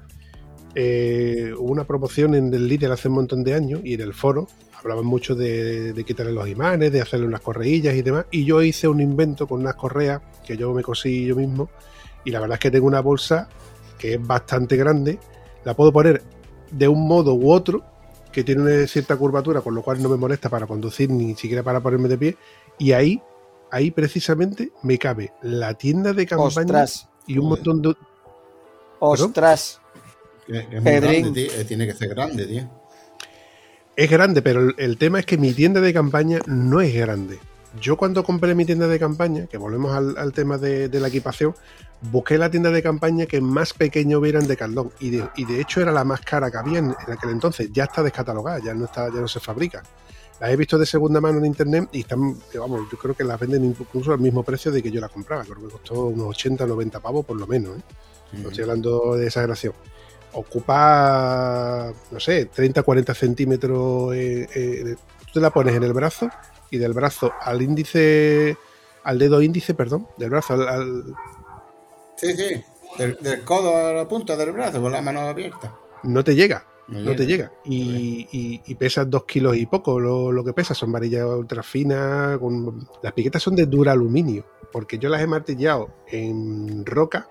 [0.76, 4.14] Eh, hubo una promoción en el Lidl hace un montón de años y en el
[4.14, 4.48] foro
[4.80, 8.26] hablaban mucho de, de quitarle los imanes, de hacerle unas correillas y demás.
[8.32, 11.70] Y yo hice un invento con unas correas que yo me cosí yo mismo.
[12.26, 13.48] Y la verdad es que tengo una bolsa
[14.00, 15.20] que es bastante grande.
[15.64, 16.24] La puedo poner
[16.72, 17.84] de un modo u otro,
[18.34, 21.64] que tiene una cierta curvatura, con lo cual no me molesta para conducir ni siquiera
[21.64, 22.38] para ponerme de pie.
[22.78, 23.22] Y ahí,
[23.72, 27.96] ahí precisamente me cabe la tienda de campaña Ostras, y un montón de.
[29.00, 29.80] ostras.
[30.48, 31.52] Es muy grande, tío.
[31.62, 32.70] Eh, Tiene que ser grande, tío.
[33.96, 37.40] Es grande, pero el, el tema es que mi tienda de campaña no es grande.
[37.80, 41.08] yo cuando compré mi tienda de campaña, que volvemos al, al tema de, de la
[41.10, 41.56] equipación,
[42.12, 45.62] busqué la tienda de campaña que más pequeño hubiera en Decathlon y de, y de
[45.62, 47.70] hecho era la más cara que había en, en aquel entonces.
[47.72, 49.84] Ya está descatalogada, ya no está, ya no se fabrica.
[50.40, 53.24] Las he visto de segunda mano en internet y están, que vamos, yo creo que
[53.24, 55.44] las venden incluso al mismo precio de que yo la compraba.
[55.44, 57.78] Creo que costó unos 80 o 90 pavos por lo menos.
[57.78, 57.82] ¿eh?
[58.34, 59.74] No estoy hablando de exageración.
[60.74, 64.14] Ocupa, no sé, 30 40 centímetros.
[64.16, 64.96] eh, eh,
[65.26, 66.30] tú te la pones en el brazo
[66.72, 68.58] y del brazo al índice,
[69.04, 71.04] al dedo índice, perdón, del brazo al, al-
[72.16, 72.64] Sí, sí.
[72.98, 75.76] Del, del codo a la punta del brazo, con la mano abierta.
[76.04, 76.68] no te llega.
[76.88, 77.52] No No te llega.
[77.64, 80.74] Y, y, y pesas dos kilos y poco lo, lo que pesa.
[80.74, 82.38] Son varillas ultra finas.
[82.38, 82.88] Con...
[83.02, 84.46] Las piquetas son de dura aluminio.
[84.72, 87.28] Porque yo las he martillado en roca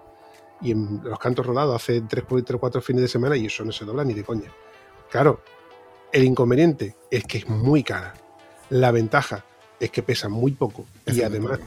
[0.62, 2.24] y en los cantos rodados hace 3
[2.54, 4.50] o 4 fines de semana y eso no se dobla ni de coña.
[5.10, 5.40] Claro,
[6.12, 8.14] el inconveniente es que es muy cara.
[8.70, 9.44] La ventaja
[9.78, 10.86] es que pesa muy poco.
[11.06, 11.58] Y además,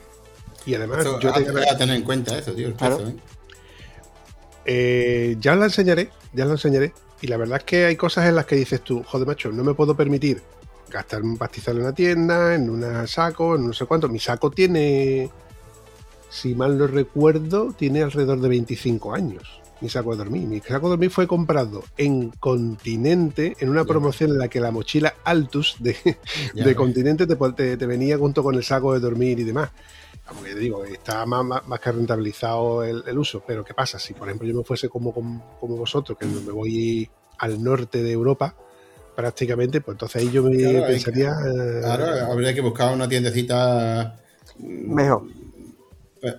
[0.66, 2.68] y además Eso, yo hay te- que tener en cuenta eso, tío.
[2.68, 2.98] El Claro.
[2.98, 3.16] peso, ¿eh?
[4.66, 6.94] Eh, ya la enseñaré, ya la enseñaré.
[7.22, 9.64] Y la verdad es que hay cosas en las que dices tú, joder, macho, no
[9.64, 10.42] me puedo permitir
[10.90, 14.10] gastar un pastizal en una tienda, en un saco, en no sé cuánto.
[14.10, 15.30] Mi saco tiene,
[16.30, 19.62] si mal no recuerdo, tiene alrededor de 25 años.
[19.82, 20.48] Mi saco de dormir.
[20.48, 24.72] Mi saco de dormir fue comprado en Continente, en una promoción en la que la
[24.72, 25.96] mochila Altus de,
[26.54, 26.76] de.
[26.76, 29.70] Continente te, te- te venía junto con el saco de dormir y demás.
[30.28, 33.44] Como que te digo, está más, más- más que rentabilizado el, el uso.
[33.46, 34.00] Pero ¿qué pasa?
[34.00, 37.10] Si, por ejemplo, yo me fuese como, como, como vosotros, que me voy
[37.40, 38.56] al norte de Europa,
[39.16, 41.30] prácticamente, pues entonces ahí yo me Claro, pensaría.
[41.30, 44.16] eh, Ahora habría que buscar una tiendecita
[44.60, 45.24] Mejor.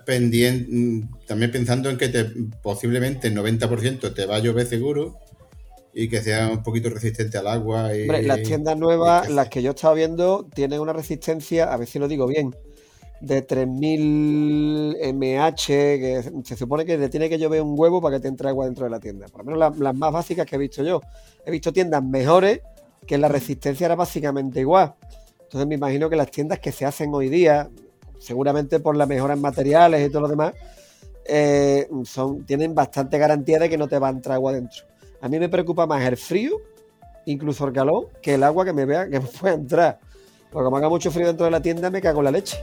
[0.04, 2.24] pendiente, también pensando en que te,
[2.62, 5.16] posiblemente el 90% te va a llover seguro
[5.94, 7.94] y que sea un poquito resistente al agua.
[7.96, 11.86] Y, Hombre, las tiendas nuevas, las que yo estaba viendo, tienen una resistencia, a ver
[11.88, 12.54] si lo digo bien,
[13.20, 18.28] de 3000 mH, que se supone que tiene que llover un huevo para que te
[18.28, 19.26] entre agua dentro de la tienda.
[19.28, 21.00] Por lo menos las, las más básicas que he visto yo.
[21.44, 22.60] He visto tiendas mejores
[23.06, 24.94] que la resistencia era básicamente igual.
[25.42, 27.70] Entonces me imagino que las tiendas que se hacen hoy día,
[28.18, 30.54] seguramente por la mejora en materiales y todo lo demás,
[31.24, 34.84] eh, son, tienen bastante garantía de que no te va a entrar agua dentro.
[35.20, 36.60] A mí me preocupa más el frío,
[37.26, 39.98] incluso el calor, que el agua que me vea que me pueda entrar.
[40.50, 42.58] Porque como haga mucho frío dentro de la tienda, me cago en la leche.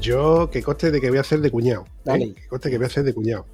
[0.00, 1.84] Yo, que coste de que voy a hacer de cuñado.
[1.86, 1.90] ¿eh?
[2.04, 2.34] Dale.
[2.34, 3.46] Que coste que voy a hacer de cuñado.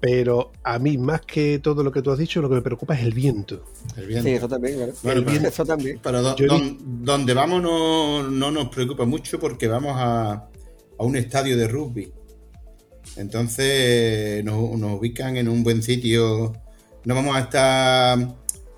[0.00, 2.94] Pero a mí, más que todo lo que tú has dicho, lo que me preocupa
[2.94, 3.64] es el viento.
[3.96, 4.28] El viento.
[4.28, 4.92] Sí, eso también, claro.
[5.02, 6.00] Bueno, pero- eso también.
[6.02, 11.16] Pero do- don- donde vamos no, no nos preocupa mucho porque vamos a, a un
[11.16, 12.12] estadio de rugby.
[13.16, 16.52] Entonces nos, nos ubican en un buen sitio.
[17.04, 18.18] No vamos a estar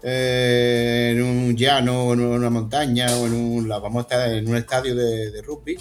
[0.02, 3.68] eh, en un llano o en una montaña o en un.
[3.68, 5.76] Vamos a estar en un estadio de, de rugby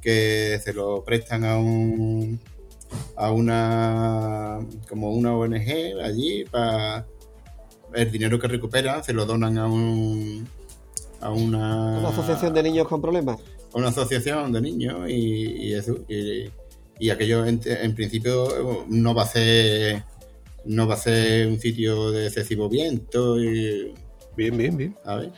[0.00, 2.40] que se lo prestan a un
[3.16, 7.06] a una como una ONG allí para
[7.94, 10.48] el dinero que recuperan se lo donan a un
[11.20, 13.38] a una, Una asociación de niños con problemas.
[13.72, 16.50] a una asociación de niños y, y eso y,
[16.98, 20.04] y aquello en, en principio no va a ser
[20.64, 23.94] no va a ser un sitio de excesivo viento y
[24.36, 24.96] Bien, bien, bien.
[25.04, 25.32] a ver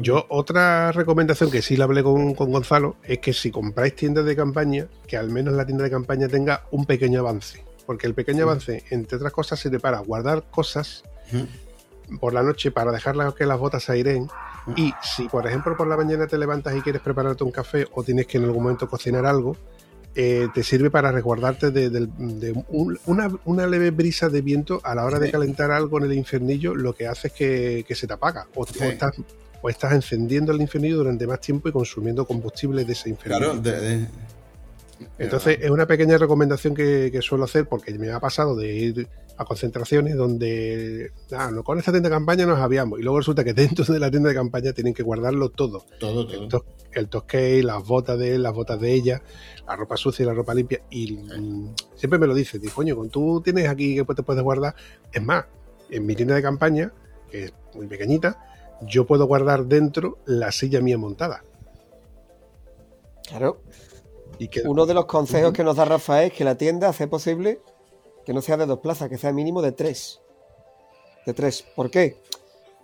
[0.00, 4.24] Yo, otra recomendación que sí le hablé con, con Gonzalo es que si compráis tiendas
[4.24, 7.64] de campaña, que al menos la tienda de campaña tenga un pequeño avance.
[7.86, 11.04] Porque el pequeño avance, entre otras cosas, sirve para guardar cosas
[12.20, 14.28] por la noche para dejarlas que las botas se aireen.
[14.76, 18.02] Y si, por ejemplo, por la mañana te levantas y quieres prepararte un café o
[18.02, 19.56] tienes que en algún momento cocinar algo,
[20.14, 24.94] eh, te sirve para resguardarte de, de un- una, una leve brisa de viento a
[24.94, 28.06] la hora de calentar algo en el infernillo, lo que hace es que, que se
[28.06, 28.46] te apaga.
[28.54, 28.78] O, Sí.
[28.80, 29.12] o estás,
[29.62, 33.60] o estás encendiendo el infernillo durante más tiempo y consumiendo combustible de ese infernillo.
[33.60, 34.06] claro de-
[35.18, 39.08] Entonces, es una pequeña recomendación que, que suelo hacer porque me ha pasado de ir
[39.36, 43.44] a concentraciones donde, ah, no, con esta tienda de campaña nos habíamos y luego resulta
[43.44, 45.84] que dentro de la tienda de campaña tienen que guardarlo todo.
[46.00, 46.64] todo El, tos-
[47.60, 49.22] el las botas de él, las botas de ella,
[49.66, 50.80] la ropa sucia y la ropa limpia.
[50.90, 54.42] Y mm, siempre me lo dice, dice, coño, con tú tienes aquí que te puedes
[54.42, 54.74] guardar.
[55.12, 55.44] Es más,
[55.90, 56.92] en mi tienda de campaña,
[57.30, 58.44] que es muy pequeñita,
[58.82, 61.44] yo puedo guardar dentro la silla mía montada.
[63.28, 63.60] Claro.
[64.38, 67.08] Y que, Uno de los consejos que nos da Rafa es que la tienda, hace
[67.08, 67.60] posible,
[68.24, 70.20] que no sea de dos plazas, que sea mínimo de tres.
[71.26, 71.64] De tres.
[71.74, 72.16] ¿Por qué?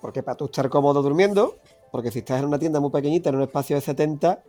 [0.00, 1.56] Porque para tú estar cómodo durmiendo,
[1.92, 4.42] porque si estás en una tienda muy pequeñita, en un espacio de 70,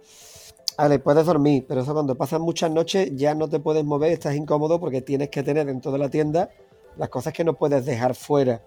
[0.78, 4.36] Vale, puedes dormir, pero eso cuando pasan muchas noches ya no te puedes mover, estás
[4.36, 6.50] incómodo porque tienes que tener dentro de la tienda
[6.98, 8.62] las cosas que no puedes dejar fuera.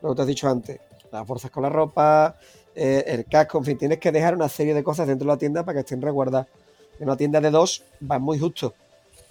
[0.00, 0.78] Lo que te has dicho antes,
[1.10, 2.36] las bolsas con la ropa,
[2.76, 5.38] eh, el casco, en fin, tienes que dejar una serie de cosas dentro de la
[5.38, 6.46] tienda para que estén resguardadas.
[6.98, 8.74] En una tienda de dos va muy justo.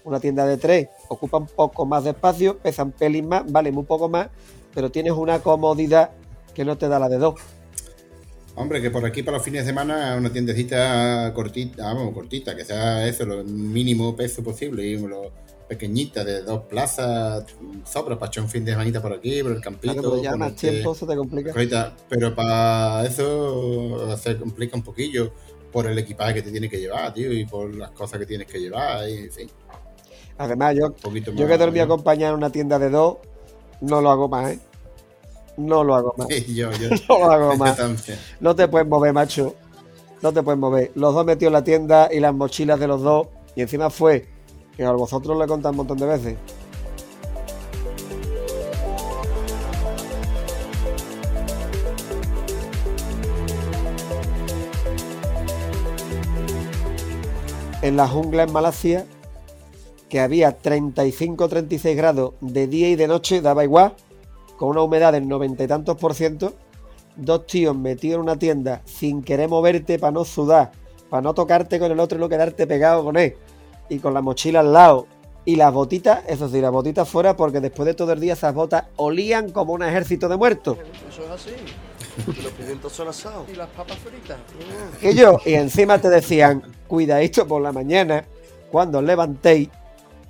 [0.04, 3.84] Una tienda de tres ocupa un poco más de espacio, pesan pelín más, vale muy
[3.84, 4.30] poco más,
[4.74, 6.12] pero tienes una comodidad
[6.54, 7.36] que no te da la de dos.
[8.56, 12.66] Hombre, que por aquí para los fines de semana una tiendecita cortita, vamos, cortita, que
[12.66, 15.32] sea eso, lo mínimo peso posible, y lo
[15.68, 17.46] pequeñita, de dos plazas,
[17.86, 19.94] sobra para echar un fin de semana por aquí, por el campito.
[19.94, 21.54] Claro, pero ya más ponerte tiempo se te complica.
[21.54, 21.96] cosita.
[22.10, 25.34] Pero para eso se complica un poquillo
[25.78, 28.48] por el equipaje que te tienes que llevar, tío, y por las cosas que tienes
[28.48, 29.52] que llevar, y en fin,
[30.40, 31.48] Además, yo, yo más.
[31.52, 31.84] que dormí ¿no?
[31.86, 33.18] acompañado en una tienda de dos,
[33.82, 34.60] no lo hago más, ¿eh?
[35.56, 36.28] No lo hago más.
[36.32, 36.90] Sí, yo, yo.
[37.10, 37.78] No lo hago más.
[38.40, 39.54] No te puedes mover, macho.
[40.24, 40.92] No te puedes mover.
[40.96, 43.28] Los dos metidos en la tienda y las mochilas de los dos.
[43.56, 44.28] Y encima fue,
[44.76, 46.38] que a vosotros lo he contado un montón de veces.
[57.82, 59.06] En la jungla en Malasia,
[60.10, 63.94] que había 35-36 grados de día y de noche, daba igual,
[64.58, 66.54] con una humedad del noventa y tantos por ciento,
[67.16, 70.72] dos tíos metidos en una tienda sin querer moverte para no sudar,
[71.10, 73.36] para no tocarte con el otro y no quedarte pegado con él,
[73.90, 75.06] y con la mochila al lado,
[75.46, 78.56] y las botitas, eso sí, las botitas fuera, porque después de todo el día esas
[78.56, 80.80] botas olían como un ejército de muertos.
[81.10, 81.52] Eso es así.
[82.26, 83.48] Y los pimientos son asados.
[83.52, 84.38] Y las papas fritas.
[85.02, 88.26] Y yo, y encima te decían, cuidadito por la mañana,
[88.72, 89.70] cuando os levantéis,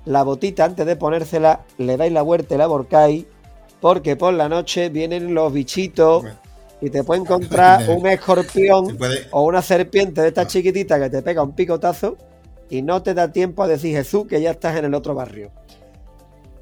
[0.04, 3.26] la botita antes de ponérsela, le dais la vuelta y la volcáis,
[3.80, 6.24] porque por la noche vienen los bichitos
[6.80, 11.22] y te puede encontrar un escorpión puede- o una serpiente de esta chiquitita que te
[11.22, 12.16] pega un picotazo
[12.70, 15.50] y no te da tiempo a decir Jesús que ya estás en el otro barrio.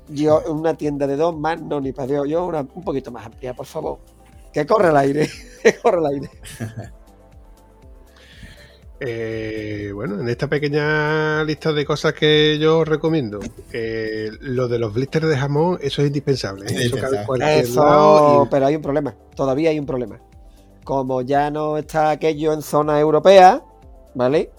[0.09, 3.27] Yo, una tienda de dos más, no, ni para Dios, yo una un poquito más
[3.27, 3.99] amplia, por favor.
[4.57, 5.29] Que corre el aire,
[5.63, 6.31] que corre el aire.
[8.99, 13.41] Eh, bueno, en esta pequeña lista de cosas que yo os recomiendo,
[13.71, 16.65] eh, lo de los blisters de jamón, eso es indispensable.
[16.65, 16.69] ¿eh?
[16.79, 17.27] Es Eso cabe en indispensable.
[17.27, 20.19] cualquier Eso, lado y- pero hay un problema, todavía hay un problema.
[20.83, 23.63] Como ya no está aquello en zona europea,
[24.15, 24.51] ¿vale?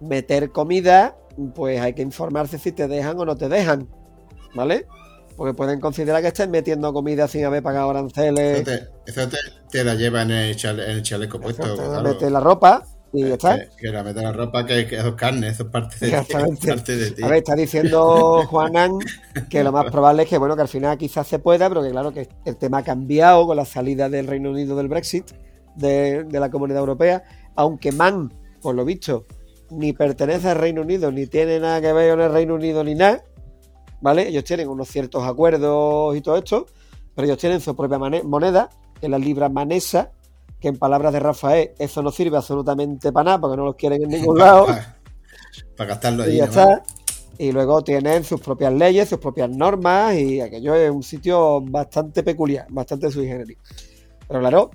[0.00, 1.16] Meter comida,
[1.54, 3.86] pues hay que informarse si te dejan o no te dejan,
[4.56, 4.88] ¿vale?
[5.36, 7.90] Porque pueden considerar que estés metiendo comida sin haber pagado
[8.46, 9.36] Eso, aranceles, te, eso te,
[9.70, 11.76] te la lleva en el, chale- en el chaleco puesto.
[11.76, 12.02] te claro.
[12.02, 13.58] metes la ropa y ya está.
[13.58, 16.12] Que, que la mete la ropa, que, que eso es carne, eso es parte de
[16.12, 16.12] ti.
[16.16, 16.68] Exactamente.
[16.70, 17.22] es parte de ti.
[17.22, 18.92] A ver, está diciendo Juanan
[19.48, 21.90] que lo más probable es que, bueno, que al final quizás se pueda, pero que
[21.90, 25.30] claro que el tema ha cambiado con la salida del Reino Unido del Brexit,
[25.76, 27.22] de, de la Comunidad Europea,
[27.56, 29.26] aunque Man, por lo visto,
[29.70, 32.94] ni pertenece al Reino Unido, ni tiene nada que ver con el Reino Unido ni
[32.94, 33.22] nada,
[34.04, 34.28] ¿vale?
[34.28, 36.66] Ellos tienen unos ciertos acuerdos y todo esto,
[37.14, 38.68] pero ellos tienen su propia moneda,
[39.00, 40.10] que es la libra manesa,
[40.60, 44.02] que en palabras de Rafael, eso no sirve absolutamente para nada, porque no los quieren
[44.02, 44.66] en ningún lado.
[45.74, 46.36] Para gastarlo y allí.
[46.36, 46.82] ya está.
[47.38, 52.22] Y luego tienen sus propias leyes, sus propias normas, y aquello es un sitio bastante
[52.22, 53.56] peculiar, bastante sui generis.
[54.28, 54.70] Pero claro,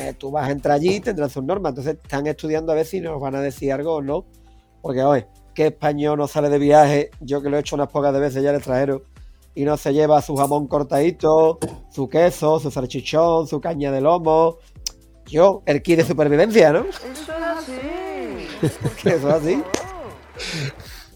[0.00, 3.00] eh, tú vas a entrar allí, tendrás sus normas, entonces están estudiando a ver si
[3.00, 4.26] nos van a decir algo o no.
[4.82, 7.10] Porque, oye, ¿qué español no sale de viaje?
[7.20, 9.02] Yo que lo he hecho unas pocas de veces ya al extranjero,
[9.54, 11.58] y no se lleva su jamón cortadito,
[11.90, 14.58] su queso, su salchichón, su caña de lomo.
[15.26, 16.80] Yo, el kit de supervivencia, ¿no?
[16.80, 17.72] Eso es así.
[19.08, 19.62] Eso es así.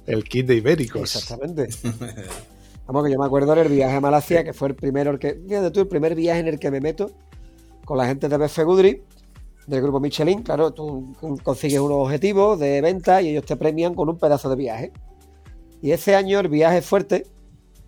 [0.06, 1.02] el kit de ibéricos.
[1.02, 1.68] Exactamente.
[2.86, 5.18] Vamos, que yo me acuerdo en el viaje a Malasia, que fue el primero, el
[5.18, 7.10] que, fíjate tú, el primer viaje en el que me meto
[7.84, 9.02] con la gente de BF Goodrich,
[9.66, 10.42] del grupo Michelin.
[10.42, 14.56] Claro, tú consigues unos objetivos de venta y ellos te premian con un pedazo de
[14.56, 14.92] viaje.
[15.82, 17.26] Y ese año el viaje fuerte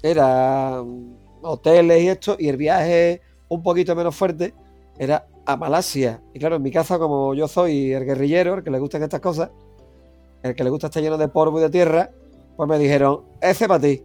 [0.03, 4.55] era mm, hoteles y esto, y el viaje un poquito menos fuerte
[4.99, 6.21] era a Malasia.
[6.35, 9.21] Y claro, en mi casa, como yo soy el guerrillero, el que le gustan estas
[9.21, 9.51] cosas,
[10.43, 12.11] el que le gusta estar lleno de polvo y de tierra,
[12.57, 14.03] pues me dijeron, ese para ti.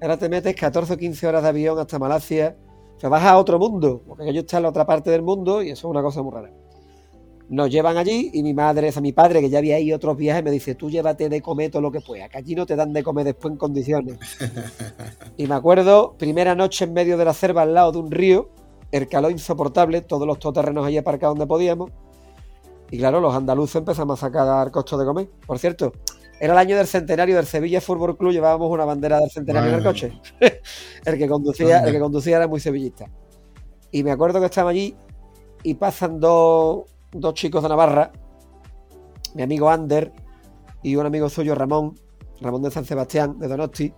[0.00, 2.56] Ahora te metes 14 o 15 horas de avión hasta Malasia,
[2.98, 5.70] te vas a otro mundo, porque ellos están en la otra parte del mundo y
[5.70, 6.61] eso es una cosa muy rara.
[7.52, 10.16] Nos llevan allí y mi madre, o sea, mi padre, que ya había ido otros
[10.16, 12.76] viajes, me dice, tú llévate de comer todo lo que puedas, que allí no te
[12.76, 14.18] dan de comer después en condiciones.
[15.36, 18.48] y me acuerdo, primera noche en medio de la selva al lado de un río,
[18.90, 21.90] el calor insoportable, todos los todoterrenos allí aparcados donde podíamos.
[22.90, 25.28] Y claro, los andaluces empezamos a sacar costo de comer.
[25.46, 25.92] Por cierto,
[26.40, 29.76] era el año del centenario del Sevilla Fútbol Club, llevábamos una bandera del centenario en
[29.76, 30.18] el coche.
[31.04, 33.10] el que conducía, el que conducía era muy sevillista.
[33.90, 34.96] Y me acuerdo que estaba allí
[35.62, 38.12] y pasan dos, dos chicos de Navarra,
[39.34, 40.12] mi amigo Ander
[40.82, 41.94] y un amigo suyo, Ramón,
[42.40, 43.92] Ramón de San Sebastián, de Donosti.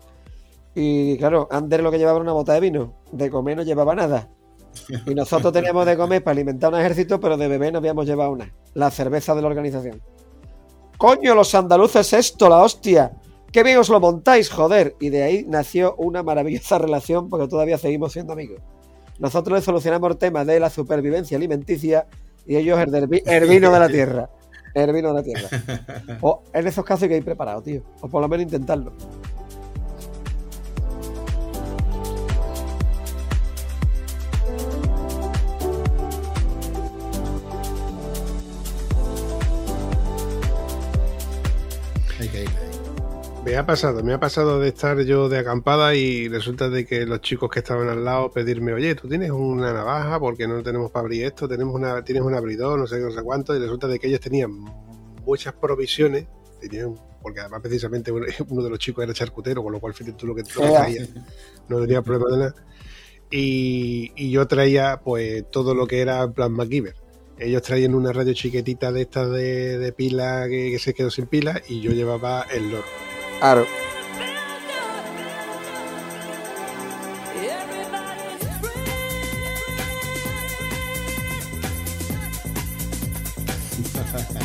[0.74, 3.94] Y claro, Ander lo que llevaba era una bota de vino, de comer no llevaba
[3.94, 4.28] nada.
[5.06, 8.32] Y nosotros teníamos de comer para alimentar un ejército, pero de beber no habíamos llevado
[8.32, 10.02] una, la cerveza de la organización.
[10.98, 13.12] Coño, los andaluces esto, la hostia.
[13.50, 14.96] Qué bien os lo montáis, joder.
[15.00, 18.60] Y de ahí nació una maravillosa relación porque todavía seguimos siendo amigos.
[19.18, 22.08] Nosotros le solucionamos el tema de la supervivencia alimenticia
[22.47, 24.28] y ellos el, del vi- el vino de la tierra.
[24.74, 25.49] El vino de la tierra.
[26.20, 27.82] O en esos casos hay que ir preparado, tío.
[28.01, 28.92] O por lo menos intentarlo.
[43.45, 47.05] Me ha pasado, me ha pasado de estar yo de acampada y resulta de que
[47.05, 50.90] los chicos que estaban al lado pedirme, oye, tú tienes una navaja porque no tenemos
[50.90, 53.59] para abrir esto, tenemos una, tienes un abridor, no sé, qué, no sé cuánto, y
[53.59, 54.51] resulta de que ellos tenían
[55.26, 56.26] muchas provisiones,
[56.59, 60.26] tenían, porque además precisamente uno uno de los chicos era charcutero, con lo cual tú
[60.26, 60.80] lo que, lo que Ea.
[60.80, 61.07] traía,
[61.68, 62.55] no tenía problema de nada.
[63.30, 66.95] Y, y yo traía pues todo lo que era en plan MacGyver.
[67.38, 71.26] Ellos traían una radio chiquitita de estas de, de pila que, que se quedó sin
[71.26, 72.84] pila y yo llevaba el loro.
[73.45, 73.66] Claro.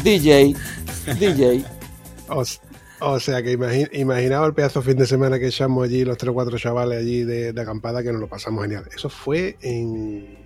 [0.03, 0.55] DJ,
[1.19, 1.63] DJ.
[3.01, 6.31] O, sea que imagi- imaginaos el pedazo fin de semana que echamos allí, los tres
[6.31, 8.83] o cuatro chavales allí de, de acampada, que nos lo pasamos genial.
[8.93, 10.37] Eso fue en,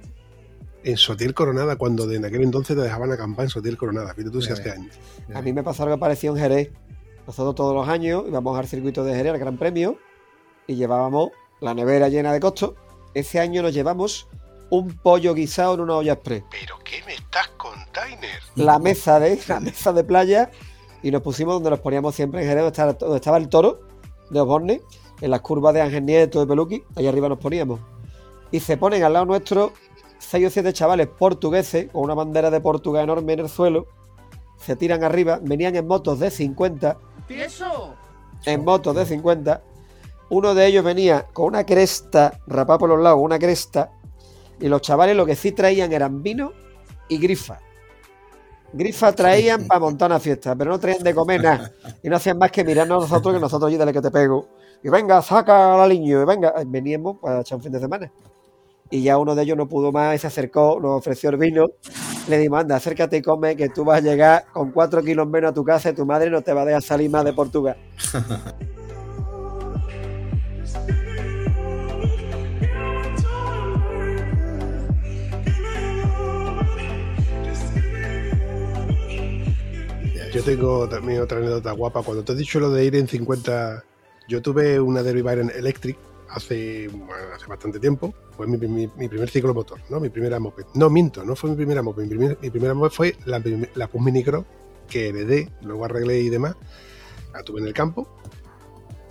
[0.84, 4.14] en Sotiel Coronada, cuando de en aquel entonces te dejaban acampar en Sotiel Coronada.
[4.14, 4.95] Fíjate tú si hace años.
[5.34, 6.70] A mí me pasó algo parecido en Jerez.
[7.28, 9.97] Nosotros todos los años íbamos al circuito de Jerez, al Gran Premio,
[10.67, 12.74] y llevábamos la nevera llena de costos.
[13.13, 14.28] Ese año nos llevamos
[14.69, 16.43] un pollo guisado en una olla express.
[16.49, 18.39] ¿Pero qué me estás container?
[18.55, 20.51] La mesa de, la mesa de playa
[21.01, 22.63] y nos pusimos donde nos poníamos siempre en Jerez,
[22.97, 23.82] donde estaba, el toro
[24.30, 24.82] de Osborne,
[25.21, 27.80] en las curvas de Ángel Nieto de Peluqui, ahí arriba nos poníamos.
[28.51, 29.74] Y se ponen al lado nuestro
[30.17, 33.88] seis o siete chavales portugueses con una bandera de Portugal enorme en el suelo,
[34.57, 36.97] se tiran arriba, venían en motos de 50,
[37.28, 37.95] ¡Tieso!
[38.45, 39.61] en motos de 50.
[40.30, 43.91] Uno de ellos venía con una cresta, rapada por los lados, una cresta.
[44.59, 46.53] Y los chavales lo que sí traían eran vino
[47.07, 47.59] y grifa.
[48.71, 51.71] Grifa traían para montar una fiesta, pero no traían de comer nada.
[52.01, 54.47] Y no hacían más que mirarnos a nosotros, que nosotros allí, dale que te pego.
[54.84, 56.53] Y venga, saca al niño, y venga.
[56.65, 58.11] Veníamos para echar un fin de semana.
[58.94, 61.66] Y ya uno de ellos no pudo más y se acercó, nos ofreció el vino.
[62.30, 65.50] Le dimos, anda, acércate y come, que tú vas a llegar con cuatro kilos menos
[65.50, 67.76] a tu casa y tu madre no te va a dejar salir más de Portugal.
[80.32, 82.04] Yo tengo también otra anécdota guapa.
[82.04, 83.84] Cuando te he dicho lo de ir en 50,
[84.28, 85.98] yo tuve una Derby Byron Electric
[86.34, 86.89] hace,
[87.36, 88.13] hace bastante tiempo.
[88.36, 89.99] Fue mi, mi- mi primer ciclo motor, ¿no?
[89.99, 90.65] Mi primera moped.
[90.75, 92.03] No, minto, no fue mi primera moped.
[92.03, 93.41] Mi, primer- mi primera moped fue la,
[93.75, 94.45] la Pus Mini Cross
[94.88, 96.55] que heredé, luego arreglé y demás.
[97.34, 98.07] La tuve en el campo.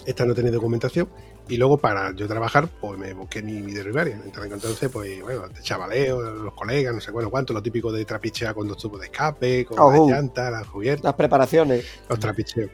[0.07, 1.09] Esta no tenía documentación.
[1.49, 4.23] Y luego para yo trabajar, pues me busqué mi, mi Derby Byron.
[4.53, 8.55] Entonces, pues bueno, de chavaleo, los colegas, no sé bueno cuánto, lo típico de trapichear
[8.55, 10.09] con dos tubos de escape, con Ojú.
[10.09, 11.85] las llantas, las cubiertas Las preparaciones.
[12.09, 12.71] los trapicheos.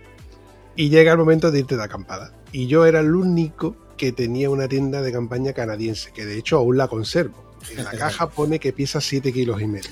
[0.76, 2.34] Y llega el momento de irte de acampada.
[2.52, 6.56] Y yo era el único que tenía una tienda de campaña canadiense, que de hecho
[6.56, 7.44] aún la conservo.
[7.76, 9.90] En la caja pone que pesa 7 kilos y medio.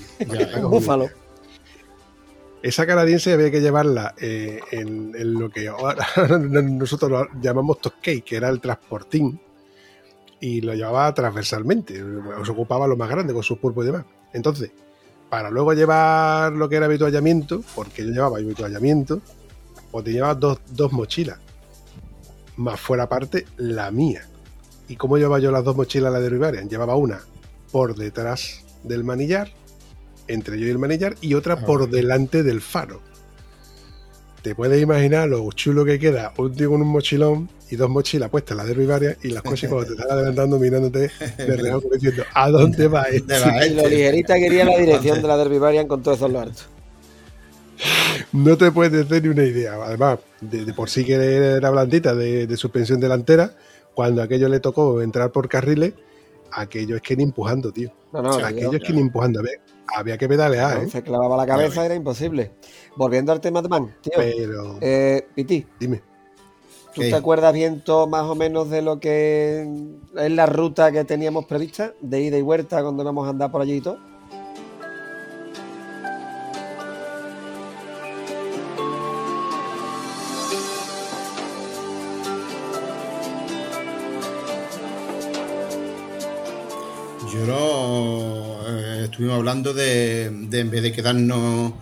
[0.67, 1.09] Búfalo.
[2.63, 6.07] Esa canadiense había que llevarla eh, en, en lo que ahora
[6.39, 9.39] nosotros lo llamamos tosquey, que era el transportín,
[10.39, 14.05] y lo llevaba transversalmente, os ocupaba lo más grande con sus pulpos y demás.
[14.33, 14.71] Entonces,
[15.29, 19.21] para luego llevar lo que era habituallamiento, porque yo llevaba habituallamiento,
[19.91, 21.39] pues te llevaba dos, dos mochilas,
[22.57, 24.27] más fuera aparte la mía.
[24.89, 26.69] ¿Y cómo llevaba yo las dos mochilas la de Rivarian?
[26.69, 27.21] Llevaba una
[27.71, 29.51] por detrás del manillar,
[30.27, 33.01] entre yo y el manillar, y otra Ah, por delante del faro.
[34.41, 38.29] Te puedes imaginar lo chulo que queda un tío con un mochilón y dos mochilas
[38.29, 41.93] puestas, la de Rivarian, y las cosas cuando te están adelantando mirándote de real como
[41.95, 42.87] diciendo, ¿a dónde?
[42.87, 43.89] De la Y lo este.
[43.89, 46.61] ligerita quería la dirección de la Derby Varian con todo eso en lo alto.
[48.33, 49.73] No te puedes hacer ni una idea.
[49.75, 53.55] Además, de, de por sí que era blandita de, de suspensión delantera,
[53.93, 55.93] cuando aquello le tocó entrar por carriles,
[56.51, 57.91] aquello es que ni empujando, tío.
[58.11, 59.39] No, no, aquello es que ni empujando.
[59.39, 59.53] Había,
[59.95, 60.89] había que pedalear, ¿eh?
[60.89, 62.51] se clavaba la cabeza, era imposible.
[62.95, 64.13] Volviendo al tema de Man, tío.
[64.15, 66.01] Pero, Eh, Piti, dime.
[66.93, 67.09] ¿tú ¿Qué?
[67.09, 69.67] te acuerdas bien todo más o menos de lo que
[70.15, 71.93] es la ruta que teníamos prevista?
[72.01, 73.99] De ida y vuelta cuando íbamos a andar por allí y todo.
[88.67, 91.73] Eh, estuvimos hablando de, en vez de quedarnos.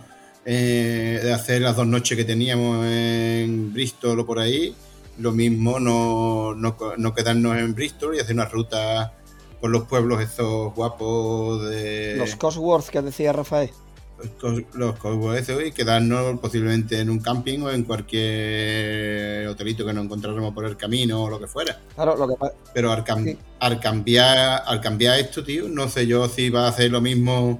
[0.44, 4.76] eh, de hacer las dos noches que teníamos en Bristol o por ahí,
[5.18, 9.12] lo mismo no, no, no quedarnos en Bristol y hacer una ruta
[9.60, 12.14] por los pueblos estos guapos de.
[12.16, 13.70] Los Cosworth que decía Rafael.
[14.18, 19.84] Los cos- los cowboys esos y quedarnos posiblemente en un camping o en cualquier hotelito
[19.84, 21.78] que nos encontráramos por el camino o lo que fuera.
[21.94, 22.34] Claro, lo que
[22.74, 23.38] Pero al, cam- Sí.
[23.60, 27.58] al cambiar al cambiar esto, tío, no sé yo si va a hacer lo mismo.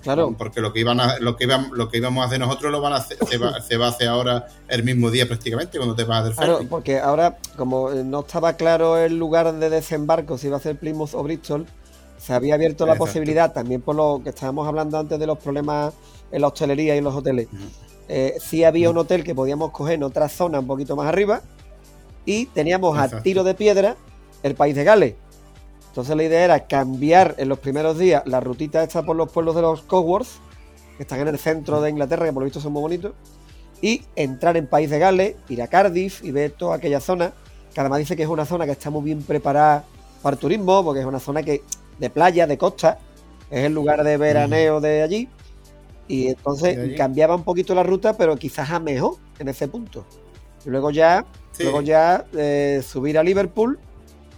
[0.00, 2.70] Claro, Porque lo que iban a, lo que iban, lo que íbamos a hacer nosotros
[2.70, 5.76] lo van a hacer, se va, se va a hacer ahora el mismo día prácticamente
[5.76, 9.52] cuando te vas a hacer Claro, porque ahora, como eh, no estaba claro el lugar
[9.52, 11.66] de desembarco, si iba a ser Plymouth o Bristol,
[12.18, 13.06] se había abierto la Exacto.
[13.06, 15.94] posibilidad, también por lo que estábamos hablando antes de los problemas
[16.30, 17.48] en la hostelería y en los hoteles.
[18.08, 21.42] Eh, sí había un hotel que podíamos coger en otra zona un poquito más arriba
[22.24, 23.96] y teníamos a tiro de piedra
[24.42, 25.14] el país de Gales.
[25.88, 29.54] Entonces la idea era cambiar en los primeros días la rutita esta por los pueblos
[29.56, 30.28] de los Cosworth,
[30.96, 33.12] que están en el centro de Inglaterra, que por lo visto son muy bonitos,
[33.80, 37.32] y entrar en País de Gales, ir a Cardiff y ver toda aquella zona,
[37.72, 39.84] que además dice que es una zona que está muy bien preparada
[40.22, 41.62] para el turismo, porque es una zona que
[41.98, 42.98] de playa, de costa,
[43.50, 45.28] es el lugar de veraneo de allí,
[46.06, 46.94] y entonces allí.
[46.96, 50.04] cambiaba un poquito la ruta, pero quizás a mejor en ese punto.
[50.66, 51.62] Y luego ya, Sí.
[51.64, 53.78] luego ya eh, subir a Liverpool,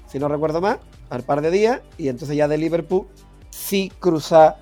[0.08, 0.78] si no recuerdo más,
[1.11, 3.06] al par de días, y entonces ya de Liverpool
[3.50, 4.56] sí cruzar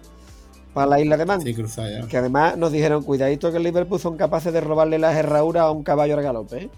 [0.74, 1.40] para la isla de Man.
[1.40, 2.06] Sí, cruzar ya.
[2.08, 5.70] Que además nos dijeron, cuidadito que en Liverpool son capaces de robarle las herraduras a
[5.70, 6.64] un caballo al galope.
[6.64, 6.70] ¿eh?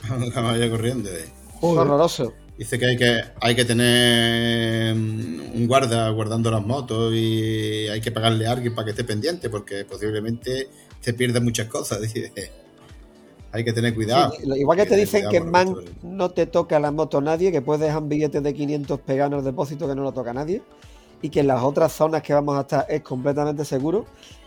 [0.34, 1.08] Vaya corriendo.
[1.10, 1.24] eh.
[1.60, 2.32] Horroroso.
[2.58, 8.00] Dice que hay que hay que tener mm, un guarda guardando las motos y hay
[8.00, 10.68] que pagarle a alguien para que esté pendiente porque posiblemente
[11.02, 12.00] te pierdas muchas cosas.
[12.12, 12.32] Dice.
[13.52, 14.32] Hay que tener cuidado.
[14.32, 17.62] Sí, igual que te dicen que en Man no te toca la moto nadie, que
[17.62, 20.62] puedes dejar un billete de 500 pegados en el depósito que no lo toca nadie,
[21.22, 24.04] y que en las otras zonas que vamos a estar es completamente seguro.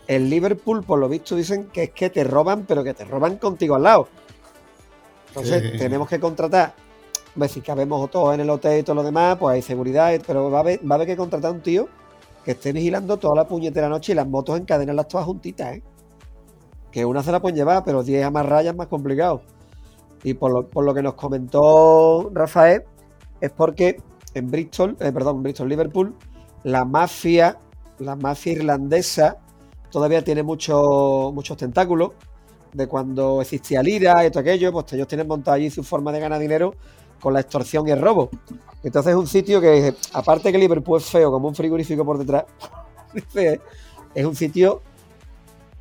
[0.07, 3.38] En Liverpool, por lo visto, dicen que es que te roban, pero que te roban
[3.38, 4.10] contigo al lado.
[5.30, 5.78] Entonces, sí.
[5.80, 6.76] tenemos que contratar.
[7.47, 10.57] Si cabemos todos en el hotel y todo lo demás, pues hay seguridad, pero va
[10.57, 11.88] a haber, va a haber que contratar a un tío
[12.43, 15.84] que esté vigilando toda la puñetera noche y las motos encadenarlas todas juntitas, ¿eh?
[16.91, 19.41] Que una se la pueden llevar, pero 10 amarradas ya es más complicado.
[20.23, 22.84] Y por lo, por lo que nos comentó Rafael,
[23.39, 24.01] es porque
[24.34, 26.15] en Bristol, eh, perdón, Bristol, Liverpool,
[26.63, 27.57] la mafia,
[27.99, 29.38] la mafia irlandesa,
[29.91, 32.11] todavía tiene mucho- muchos tentáculos.
[32.73, 36.19] De cuando existía Lira y todo aquello, pues ellos tienen montado allí su forma de
[36.19, 36.75] ganar dinero
[37.20, 38.30] con la extorsión y el robo.
[38.84, 42.45] Entonces es un sitio que, aparte que Liverpool es feo como un frigorífico por detrás,
[44.15, 44.82] es un sitio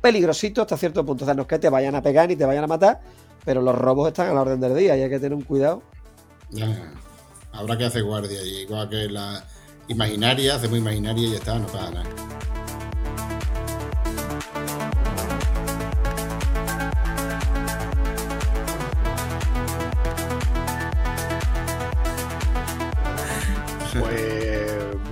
[0.01, 1.23] peligrosito hasta cierto punto.
[1.23, 3.01] O sea, no es que te vayan a pegar ni te vayan a matar,
[3.45, 5.81] pero los robos están a la orden del día y hay que tener un cuidado.
[6.51, 6.93] Ya.
[7.51, 9.43] Habrá que hacer guardia y igual que la
[9.87, 12.09] imaginaria, hacemos imaginaria y ya está, no pasa nada.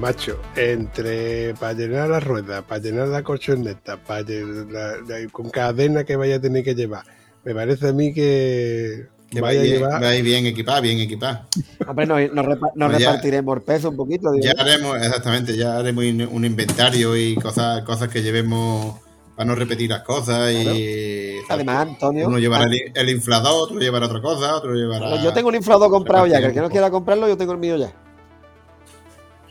[0.08, 5.50] Macho, entre para llenar la rueda, para llenar la colchoneta, para llenar la- la- con
[5.50, 7.04] cadena que vaya a tener que llevar,
[7.44, 10.02] me parece a mí que, Que vaya a vais bien, llevar.
[10.02, 11.46] vais bien equipada, bien equipada.
[11.86, 14.32] Hombre, nos, nos repa- nos Pues ya- repartiremos el peso un poquito.
[14.32, 14.46] digo.
[14.46, 18.96] Ya haremos, exactamente, ya haremos in- un inventario y cosas, cosas que llevemos
[19.36, 23.78] para no repetir las cosas y Además, Antonio, uno llevará ah, el, el inflador, otro
[23.80, 25.22] llevará otra cosa, otro llevará.
[25.22, 27.60] yo tengo un inflador comprado ya, que el que no quiera comprarlo, yo tengo el
[27.60, 27.92] mío ya.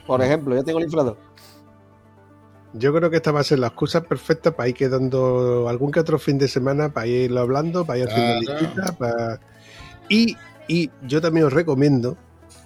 [0.07, 1.17] Por ejemplo, yo tengo el inflador.
[2.73, 6.01] Yo creo que esta va a ser la excusa perfecta para ir quedando algún que
[6.01, 8.61] otro fin de semana, para irlo hablando, para ir haciendo Claro.
[8.61, 9.41] listitas, para...
[10.09, 10.37] Y,
[10.69, 12.17] y yo también os recomiendo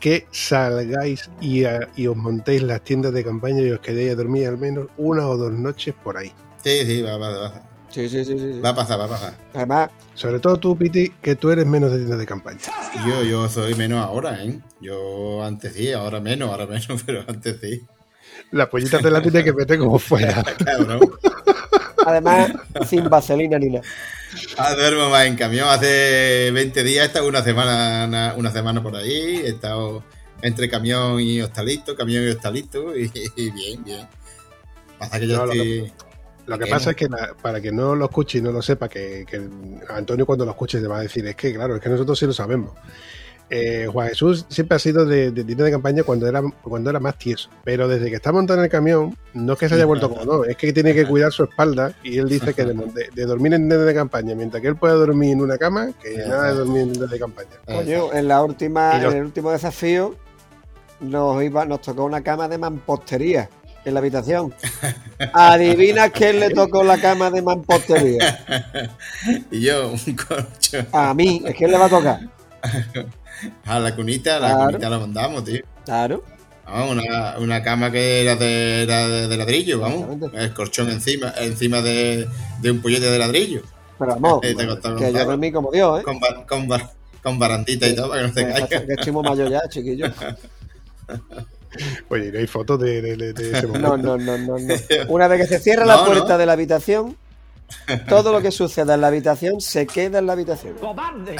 [0.01, 4.17] que salgáis y, a- y os montéis las tiendas de campaña y os quedéis a
[4.17, 6.33] dormir al menos una o dos noches por ahí.
[6.63, 8.61] Sí, sí, va, va, va, Sí, sí, sí, sí.
[8.61, 9.35] va a pasar, va a pasar.
[9.53, 12.61] Además, Sobre todo tú, Piti, que tú eres menos de tiendas de campaña.
[13.07, 14.61] Yo, yo soy menos ahora, ¿eh?
[14.81, 17.83] Yo antes sí, ahora menos, ahora menos, pero antes sí.
[18.53, 20.43] La pollita te la tiene que meter como fuera.
[20.65, 21.01] Cabrón.
[22.07, 22.53] además
[22.89, 23.85] sin vaselina ni nada.
[24.57, 25.69] Ah, duermo más en camión.
[25.69, 29.41] Hace 20 días he estado una semana, una, una semana por ahí.
[29.45, 30.05] He estado
[30.43, 32.97] entre camión y hostalito, camión y hostalito.
[32.97, 34.07] Y, y bien, bien.
[34.99, 35.93] Pasa que yo No, lo estoy.
[36.47, 38.89] Lo que pasa es que la- para que no lo escuche y no lo sepa,
[38.89, 39.41] que, que
[39.89, 42.27] Antonio cuando lo escuche te va a decir, es que claro, es que nosotros sí
[42.27, 42.73] lo sabemos.
[43.53, 47.19] Eh, Juan Jesús siempre ha sido de, de de campaña cuando era, cuando era más
[47.19, 50.09] tieso, pero desde que está montado en el camión, no es que se haya vuelto
[50.09, 53.09] como no, es que tiene que cuidar su espalda y él dice que de, de-
[53.13, 56.17] de dormir en tienda de campaña, mientras que él pueda dormir en una cama, que
[56.29, 57.49] nada de dormir en tienda de campaña.
[57.67, 60.15] Coño, en la última, los- en el último desafío,
[61.01, 63.51] nos, iba, nos tocó una cama de mampostería
[63.85, 64.55] en la habitación.
[65.33, 68.45] Adivina quién le tocó la cama de mampostería.
[69.51, 70.87] y yo, un colchón.
[70.93, 72.21] A mí, es que le va a tocar.
[73.65, 74.67] A la cunita, la Claro.
[74.67, 75.63] cunita la mandamos, tío.
[75.85, 76.23] Claro.
[76.67, 80.31] Vamos, una, una cama que era de, era de, ladrillo, vamos.
[80.35, 82.29] El colchón encima, encima de,
[82.61, 83.63] de un puñete de ladrillo.
[83.99, 84.67] Pero vamos, Eh, te
[84.97, 86.03] que yo dormí como Dios, ¿eh?
[86.05, 86.91] Con, bar- con, bar-
[87.23, 88.87] con barandita y todo para que no se Que, caiga.
[88.87, 90.07] que estoy muy mayor ya, chiquillo.
[92.09, 93.97] Oye, no hay fotos de, de- de- de ese momento.
[93.97, 94.75] no, no, no, no.
[95.09, 96.39] Una vez que se cierra No, la puerta no.
[96.39, 97.17] de la habitación,
[98.09, 100.75] todo lo que suceda en la habitación se queda en la habitación.
[100.81, 101.37] ¡Cobarde!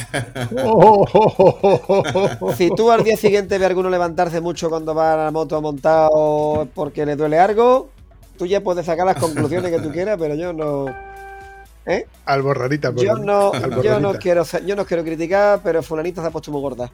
[0.65, 2.53] Oh, oh, oh.
[2.53, 5.61] Si tú al día siguiente ves a alguno levantarse mucho cuando va a la moto
[5.61, 7.91] montado porque le duele algo,
[8.39, 10.87] tú ya puedes sacar las conclusiones que tú quieras, pero yo no.
[11.87, 12.07] ¿Eh?
[12.27, 13.53] Alborranita, por Yo no,
[13.83, 16.93] yo no quiero yo no quiero criticar, pero fulanita se ha puesto muy gorda.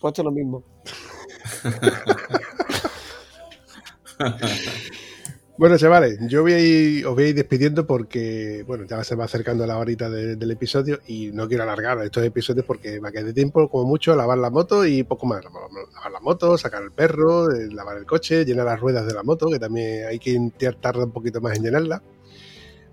[0.00, 0.62] Puesto lo mismo.
[5.56, 9.14] Bueno, chavales, yo voy a ir- os voy a ir despidiendo porque, bueno, ya se
[9.14, 13.10] va acercando la horita de- del episodio y no quiero alargar estos episodios porque va
[13.10, 15.44] a quedar de tiempo, como mucho, lavar la moto y poco más.
[15.44, 19.22] Lavar la moto, sacar el perro, eh, lavar el coche, llenar las ruedas de la
[19.22, 20.36] moto, que también hay que
[20.80, 22.02] tardar un poquito más en llenarla.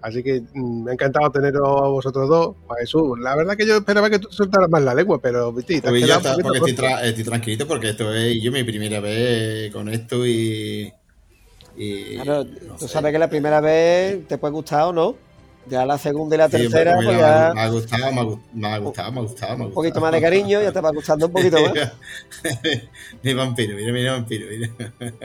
[0.02, 2.56] Así que mm, me ha encantado teneros a vosotros dos.
[2.80, 5.88] Jesús, la verdad que yo esperaba que tú soltaras más la lengua, pero Viti, te
[5.88, 9.00] has Pues ya está, porque estoy, tra- estoy tranquilito porque esto es yo mi primera
[9.00, 10.92] vez con esto y.
[11.78, 12.94] y Claro, no tú sé.
[12.94, 15.16] sabes que la primera vez te puede gustar o no.
[15.68, 18.12] Ya la segunda y la Sí, tercera, mira, pues me, ya ha, me ha gustado,
[18.12, 20.32] me ha, gu- me ha gustado, me ha gustado, me un poquito más de gustado.
[20.42, 21.92] cariño, ya te va gustando un poquito más.
[23.24, 24.70] mi vampiro, mira, mira, vampiro, mira.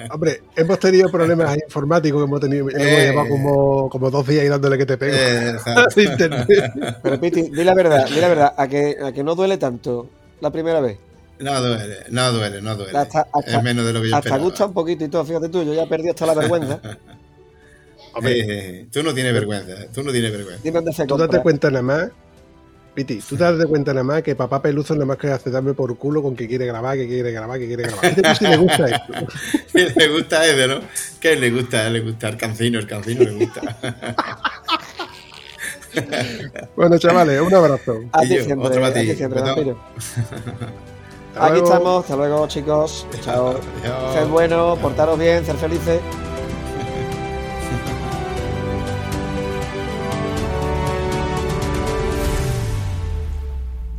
[0.13, 3.07] Hombre, hemos tenido problemas informáticos que hemos tenido, hemos Eh.
[3.11, 5.17] llevado como, como dos días ahí dándole que te pego.
[5.17, 5.57] Eh.
[7.03, 10.09] Pero Piti, di la verdad, di la verdad, a que, a que no duele tanto
[10.41, 10.99] la primera vez.
[11.39, 12.97] No duele, no duele, no duele.
[12.99, 14.45] Hasta- hasta- es menos de lo que yo Hasta esperaba.
[14.45, 16.81] gusta un poquito y todo, fíjate tú, yo ya perdí hasta la vergüenza.
[18.17, 20.63] Hombre, Eh, tú no tienes vergüenza, tú no tienes vergüenza.
[20.63, 22.11] Dime dónde se tú date cuenta nada más,
[22.95, 25.75] Piti, tú te das cuenta nada más que papá Peluzo nada más que hace darme
[25.75, 28.05] por culo con que quiere grabar, que quiere grabar, que quiere grabar.
[28.07, 29.13] Este pues sí le gusta esto.
[30.01, 30.81] le gusta ese, ¿no?
[31.21, 33.77] Que le gusta, le gusta el cancino, el cancino le gusta.
[36.77, 38.01] Bueno, chavales, un abrazo.
[38.13, 39.41] A Y ti yo, siempre, otro a para ti, ti siempre,
[41.39, 43.07] Aquí estamos, hasta luego chicos.
[43.23, 43.61] Chao.
[43.83, 44.15] Adiós.
[44.15, 46.01] Sed buenos, portaros bien, ser felices.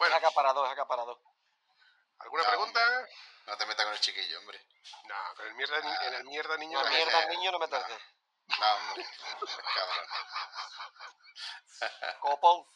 [0.00, 1.20] Es acaparado, es acaparado.
[2.20, 3.08] ¿Alguna No, pregunta?
[3.46, 4.64] No te metas con el chiquillo, hombre.
[5.04, 6.78] No, con el mierda, ni- en el mierda niño.
[6.78, 7.98] La no me mierda niño no me toque.
[8.58, 9.06] No, hombre.
[9.74, 10.06] Cabrón.
[12.20, 12.66] Copón.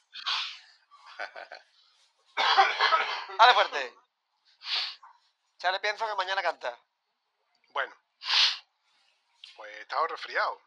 [3.38, 3.94] Dale fuerte.
[5.58, 6.78] Chale, pienso que mañana canta.
[7.70, 7.94] Bueno,
[9.56, 10.60] pues he estado resfriado.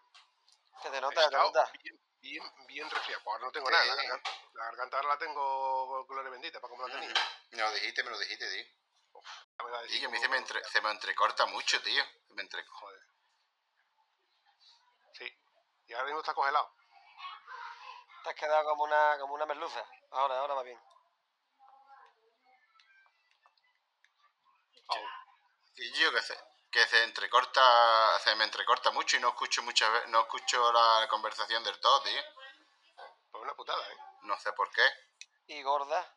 [0.82, 1.72] Se te nota, te nota.
[1.84, 3.24] bien, bien, bien resfriado.
[3.24, 3.74] Pues ahora no tengo Sí.
[3.74, 4.22] nada.
[4.58, 7.14] La garganta, la ahora la tengo gloria bendita, para como la tenía.
[7.51, 9.22] Me lo dijiste, me lo dijiste, tío.
[9.58, 11.82] La verdad es Y que a mí como- se me, entre- se me entrecorta mucho,
[11.82, 12.03] tío.
[12.28, 12.66] Se me entre...
[12.66, 13.01] Joder.
[15.14, 15.32] Sí.
[15.88, 16.74] Y ahora mismo está congelado.
[18.24, 19.84] Te has quedado como una, como una merluza.
[20.12, 20.80] Ahora, ahora va bien.
[25.76, 26.38] Y yo qué sé.
[26.72, 31.64] que se entrecorta, se me entrecorta mucho y no escucho muchas no escucho la conversación
[31.64, 32.22] del todo, tío.
[33.32, 33.97] Pues una putada, ¿eh?
[34.28, 34.84] No sé por qué.
[35.47, 36.13] Y gorda.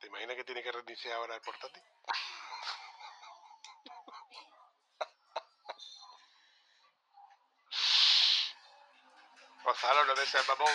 [0.00, 1.82] ¿Te imaginas que tiene que reiniciar ahora el portátil?
[9.64, 10.72] Gonzalo, no deseas mamón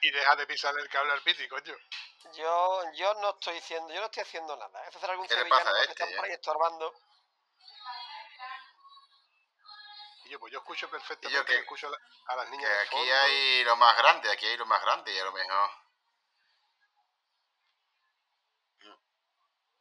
[0.00, 1.76] y deja de pisarle el cable al piti, coño.
[2.34, 4.88] Yo, yo no estoy haciendo, yo no estoy haciendo nada.
[4.88, 6.92] Es hacer algún ¿Qué le sevillano pasa a que este, están por ahí estorbando.
[10.38, 11.56] Pues yo escucho perfectamente, ¿Y yo qué?
[11.58, 13.14] escucho a la- a las Que niñas de aquí fondo.
[13.14, 15.70] hay lo más grande, aquí hay lo más grande y a lo mejor.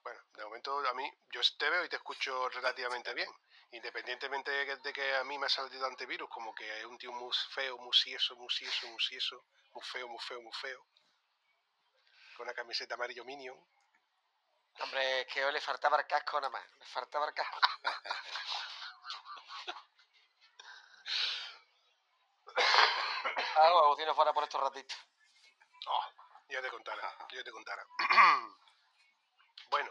[0.03, 3.29] Bueno, de momento a mí, yo te veo y te escucho relativamente bien.
[3.71, 6.97] Independientemente de que, de que a mí me ha salido antivirus, como que es un
[6.97, 10.85] tío muy feo, muy sieso, muy sieso, muy sieso, muy feo, muy feo, muy feo.
[12.35, 13.57] Con una camiseta amarillo minion.
[14.79, 16.63] Hombre, es que hoy le faltaba el casco nada más.
[16.79, 17.59] Le faltaba el casco.
[23.55, 24.97] Algo, Agustín no fuera por estos ratitos.
[25.87, 26.05] Oh,
[26.49, 27.85] ya te contara, ya te contara.
[29.69, 29.89] bueno,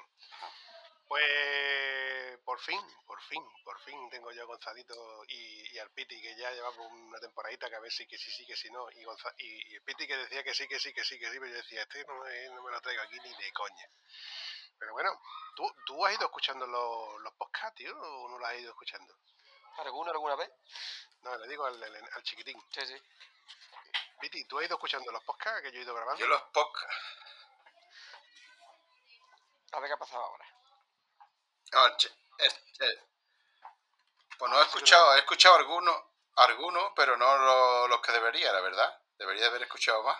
[1.09, 4.95] pues por fin, por fin, por fin tengo yo a Gonzalito
[5.29, 8.31] y, y al Piti que ya llevamos una temporadita que a ver si que sí,
[8.31, 8.91] sí, que si no.
[8.93, 11.27] Y, Gonza- y, y el Piti que decía que sí, que sí, que sí, que
[11.31, 13.89] sí, pero yo decía, este no me, no me lo traigo aquí ni de coña.
[14.79, 15.11] Pero bueno,
[15.57, 19.15] ¿tú, tú has ido escuchando los, los podcasts, tío, o no los has ido escuchando?
[19.79, 20.51] ¿Alguno alguna vez?
[21.23, 22.61] No, le digo al, al- al chiquitín.
[22.71, 22.97] Sí, sí.
[24.23, 26.21] Piti, ¿tú has ido escuchando los podcasts que yo he ido grabando?
[26.21, 26.95] Yo los podcasts.
[29.73, 30.47] A ver qué ha pasado ahora.
[31.73, 31.97] Ah,
[32.39, 33.03] este,
[34.39, 35.97] pues no he escuchado, he escuchado algunos,
[36.37, 38.97] algunos, pero no lo- los que debería, la verdad.
[39.19, 40.19] Debería haber escuchado más.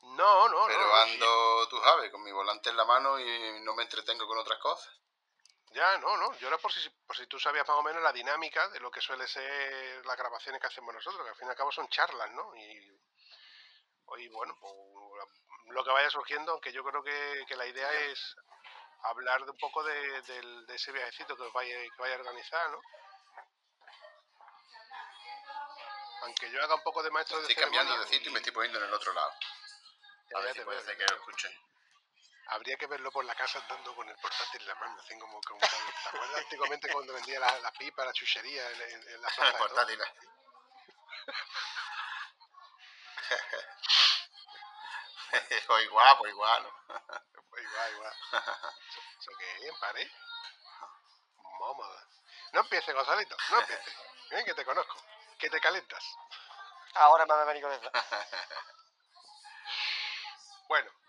[0.00, 1.04] No, no, Pero no.
[1.04, 1.12] sí.
[1.12, 4.58] ando, tú sabes, con mi volante en la mano y no me entretengo con otras
[4.58, 4.92] cosas.
[5.74, 6.32] Ya, no, no.
[6.38, 8.90] Yo era por si, por si tú sabías más o menos la dinámica de lo
[8.92, 11.88] que suele ser las grabaciones que hacemos nosotros, que al fin y al cabo son
[11.88, 12.54] charlas, ¿no?
[12.56, 13.00] Y,
[14.18, 14.72] y bueno, pues,
[15.70, 18.36] lo que vaya surgiendo, aunque yo creo que, que la idea es
[19.02, 22.18] hablar de un poco de, del- de ese viajecito que os vaya, que vaya a
[22.18, 22.80] organizar, ¿no?
[26.22, 28.52] Aunque yo haga un poco de maestro de Estoy cambiando de sitio y me estoy
[28.52, 29.32] poniendo en el otro lado.
[30.36, 31.48] A ver si puede ser que lo escuche.
[32.48, 35.40] Habría que verlo por la casa andando con el portátil en la mano, así como,
[35.42, 35.66] como ¿te
[36.08, 39.44] acuerdas antiguamente cuando vendía las la pipas, la chuchería en, en- en la plaza?
[39.46, 39.68] de toros?
[39.70, 40.08] Portátiles.
[45.68, 46.62] o igual, pues igual.
[46.62, 46.94] ¿no?
[47.56, 48.12] Igual, igual.
[49.20, 50.10] ¿Eso, qué es, pare?
[51.60, 52.08] Mómoda.
[52.52, 53.94] No empieces, Gonzalito, no empieces.
[54.30, 54.96] Ven que te conozco,
[55.38, 56.04] que te calentas.
[56.94, 57.90] Ahora me ha venido con eso.
[60.66, 61.03] Bueno, ¿Sabes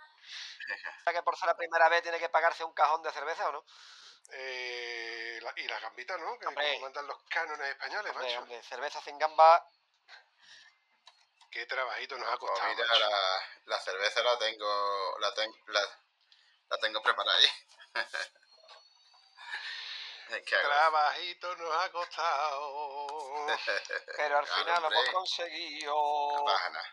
[1.13, 3.65] que por ser la primera vez tiene que pagarse un cajón de cerveza o no?
[4.31, 6.37] eh, la- y las gambitas, ¿no?
[6.39, 6.67] Que Hombre.
[6.73, 8.39] como mandan los cánones españoles, Hombre, macho.
[8.41, 9.67] hombre, cerveza sin gamba.
[11.51, 15.81] Qué trabajito nos ha Pues costado, mira, la, la cerveza la tengo, la, ten- la,
[16.69, 17.47] la tengo preparada ahí.
[20.49, 23.47] Trabajito nos ha costado.
[24.17, 25.93] Pero al Claro, final lo hemos conseguido.
[26.37, 26.89] No pasa nada.